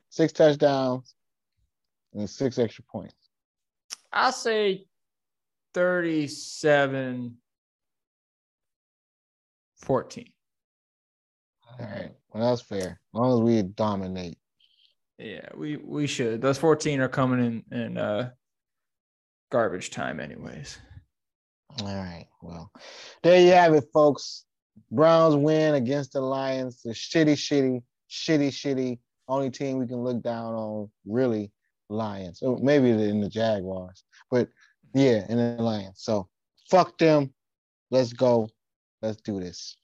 [0.09, 1.13] six touchdowns,
[2.15, 3.13] and six extra points.
[4.11, 4.87] I'll say
[5.75, 7.37] 37
[9.75, 10.25] 14.
[11.79, 12.11] All right.
[12.33, 12.79] Well, that's fair.
[12.79, 14.39] As long as we dominate.
[15.19, 16.41] Yeah, we we should.
[16.41, 18.31] Those 14 are coming in in uh
[19.51, 20.79] garbage time anyways.
[21.79, 22.25] All right.
[22.41, 22.71] Well,
[23.21, 24.45] there you have it, folks.
[24.91, 26.82] Browns win against the Lions.
[26.82, 28.99] The shitty, shitty, shitty, shitty.
[29.28, 31.51] Only team we can look down on, really,
[31.89, 32.41] Lions.
[32.41, 34.03] Or maybe in the Jaguars.
[34.32, 34.49] But
[34.93, 35.97] yeah, in the Lions.
[35.97, 36.30] So
[36.69, 37.34] fuck them.
[37.91, 38.49] Let's go.
[39.01, 39.75] Let's do this.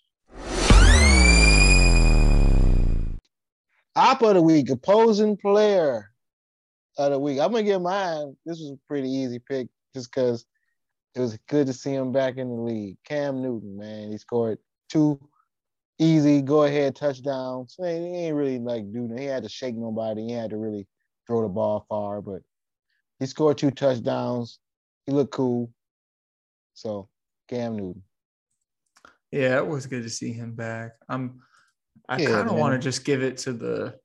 [3.95, 6.09] Op of the week, opposing player
[6.97, 7.39] of the week.
[7.39, 8.35] I'm gonna get mine.
[8.45, 10.45] This was a pretty easy pick just because
[11.13, 12.97] it was good to see him back in the league.
[13.05, 14.57] Cam Newton, man, he scored
[14.93, 15.19] two
[15.99, 17.75] easy go ahead touchdowns.
[17.77, 19.17] He ain't, really like doing.
[19.17, 20.27] He had to shake nobody.
[20.27, 20.87] He had to really
[21.27, 22.41] throw the ball far, but
[23.19, 24.59] he scored two touchdowns.
[25.05, 25.71] He looked cool.
[26.73, 27.09] So
[27.47, 28.03] Cam Newton.
[29.31, 30.91] Yeah, it was good to see him back.
[31.09, 31.41] I'm
[32.07, 33.97] I Yeah, kind of want to just give it to the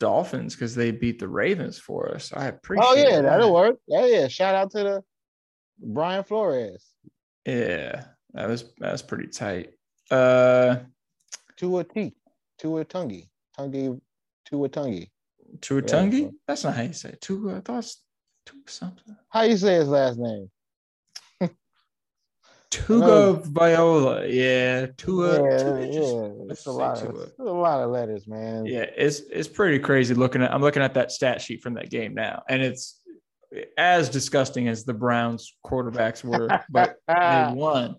[0.00, 2.32] Dolphins because they beat the Ravens for us.
[2.34, 3.22] I oh, appreciate oh yeah, that.
[3.22, 3.76] that'll work.
[3.86, 4.28] Yeah, yeah.
[4.28, 5.04] Shout out to the
[5.78, 6.84] Brian Flores.
[7.46, 9.70] Yeah, that was that was pretty tight.
[10.14, 10.76] Uh
[11.56, 12.14] To a T.
[12.58, 13.28] To a Tungy.
[13.58, 14.00] Tungy.
[14.46, 15.10] To a Tungy.
[15.60, 16.32] Tuatungi?
[16.48, 17.20] That's not how you say it.
[17.20, 18.02] Tua, I thought it's
[18.44, 19.16] Tua something.
[19.28, 20.50] How you say his last name?
[22.70, 24.26] Tagovailoa.
[24.32, 25.34] Yeah, Tua.
[25.48, 26.28] yeah, Tua just- yeah.
[26.50, 28.66] It's a lot of it's a lot of letters, man.
[28.66, 31.90] Yeah, it's it's pretty crazy looking at I'm looking at that stat sheet from that
[31.90, 32.42] game now.
[32.48, 33.00] And it's
[33.78, 37.96] as disgusting as the Browns quarterbacks were, but they won.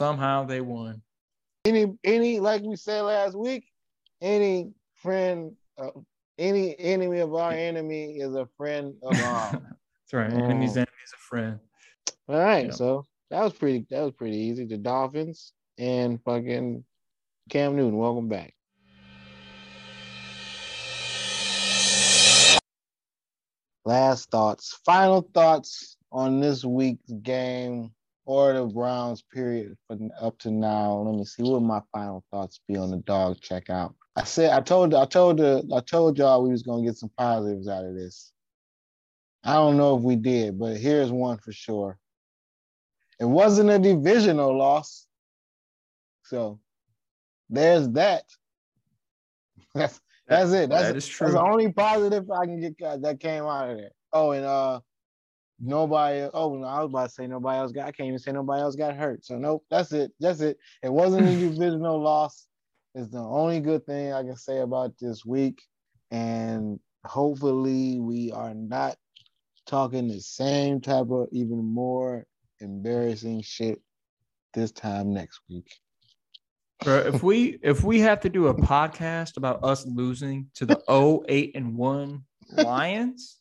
[0.00, 1.02] Somehow they won.
[1.64, 3.64] any any like we said last week,
[4.22, 5.90] any friend, uh,
[6.38, 9.52] any enemy of our enemy is a friend of ours.
[9.52, 10.30] That's right.
[10.30, 10.44] Mm.
[10.44, 11.58] Enemy's enemy is a friend.
[12.28, 12.70] All right, Yeah.
[12.72, 13.84] so that was pretty.
[13.90, 14.64] That was pretty easy.
[14.64, 16.84] The Dolphins and fucking
[17.48, 17.96] Cam Newton.
[17.98, 18.54] Welcome back.
[23.84, 27.90] Last thoughts, final thoughts on this week's game
[28.30, 30.98] or the Browns period from up to now.
[30.98, 33.94] Let me see what my final thoughts be on the dog checkout.
[34.14, 37.10] I said I told I told the I told y'all we was gonna get some
[37.18, 38.30] positives out of this.
[39.42, 41.98] I don't know if we did, but here's one for sure.
[43.18, 45.08] It wasn't a divisional loss.
[46.22, 46.60] So
[47.48, 48.22] there's that.
[49.74, 50.70] That's that's it.
[50.70, 53.90] That's, that is that's the only positive I can get that came out of there.
[54.12, 54.78] Oh, and uh
[55.60, 56.28] nobody.
[56.32, 57.86] Oh no, I was about to say nobody else got.
[57.86, 59.24] I can't even say nobody else got hurt.
[59.24, 60.12] So nope, that's it.
[60.20, 60.58] That's it.
[60.82, 62.46] It wasn't a divisional loss.
[62.94, 65.62] It's the only good thing I can say about this week,
[66.10, 68.96] and hopefully we are not
[69.66, 72.26] talking the same type of even more
[72.60, 73.80] embarrassing shit
[74.54, 75.70] this time next week.
[76.82, 80.80] Bro, if we if we have to do a podcast about us losing to the
[81.28, 83.36] 08 and 1 Lions,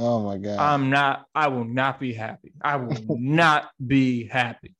[0.00, 0.58] Oh my god.
[0.60, 2.52] I'm not I will not be happy.
[2.62, 4.76] I will not be happy.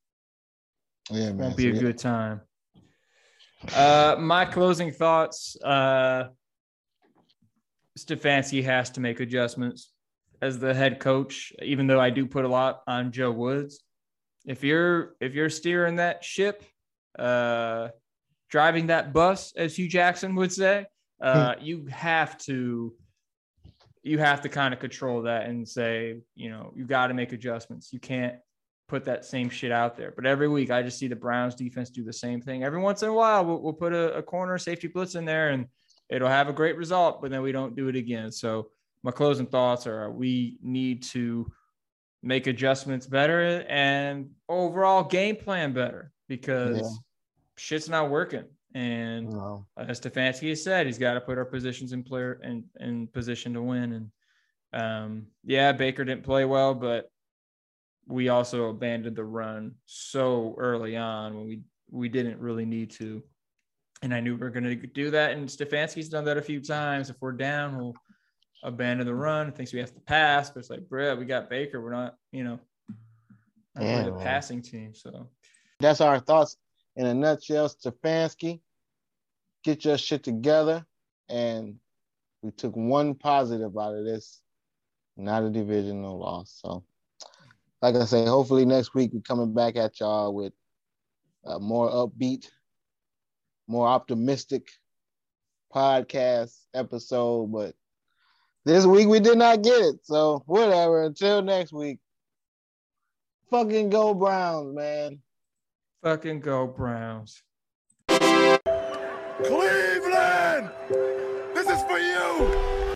[1.11, 1.39] yeah, man.
[1.39, 2.41] Won't be a So, good time.
[3.75, 6.29] Uh my closing thoughts uh
[7.99, 9.91] Stefanski has to make adjustments
[10.41, 13.83] as the head coach, even though I do put a lot on Joe Woods.
[14.47, 16.63] If you're if you're steering that ship,
[17.19, 17.89] uh
[18.51, 20.87] driving that bus, as Hue Jackson would say,
[21.21, 22.95] uh you have to
[24.09, 27.33] you have to kind of control that and say, you know, you got to make
[27.33, 27.93] adjustments.
[27.93, 28.35] You can't
[28.89, 30.13] put that same shit out there.
[30.17, 32.65] But every week, I just see the Browns defense do the same thing.
[32.65, 35.51] Every once in a while, we'll, we'll put a, a corner safety blitz in there
[35.51, 35.67] and
[36.09, 38.33] it'll have a great result, but then we don't do it again.
[38.33, 38.71] So,
[39.05, 41.47] my closing thoughts are we need to
[42.23, 46.89] make adjustments better and overall game plan better because Yeah.
[47.57, 48.45] shit's not working.
[48.79, 49.67] And no.
[49.77, 53.53] as Stefanski has said, he's got to put our positions in player in, in position
[53.55, 53.93] to win.
[54.73, 57.11] And um, yeah, Baker didn't play well, but
[58.07, 61.61] we also abandoned the run so early on when we
[61.91, 63.21] we didn't really need to.
[64.03, 65.33] And I knew we were going to do that.
[65.33, 67.11] And Stefanski's done that a few times.
[67.11, 67.95] If we're down, we'll
[68.63, 69.51] abandon the run.
[69.51, 71.81] Thinks we have to pass, but it's like, bruh, we got Baker.
[71.81, 72.61] We're not, you know,
[73.75, 74.95] not really a passing team.
[74.95, 75.29] So
[75.81, 76.57] That's our thoughts
[76.95, 77.69] in a nutshell.
[77.69, 78.61] Stefanski,
[79.65, 80.85] get your shit together.
[81.29, 81.77] And
[82.43, 84.41] we took one positive out of this,
[85.17, 86.59] not a divisional loss.
[86.63, 86.85] So,
[87.83, 90.53] like I say, hopefully next week we're coming back at y'all with
[91.45, 92.47] a more upbeat,
[93.67, 94.69] more optimistic
[95.75, 97.53] podcast episode.
[97.53, 97.75] But
[98.65, 99.97] this week we did not get it.
[100.05, 101.03] So, whatever.
[101.03, 101.99] Until next week,
[103.51, 105.21] fucking go Browns, man.
[106.03, 107.43] fucking go Browns.
[109.45, 110.69] Cleveland!
[111.55, 112.88] This is for you!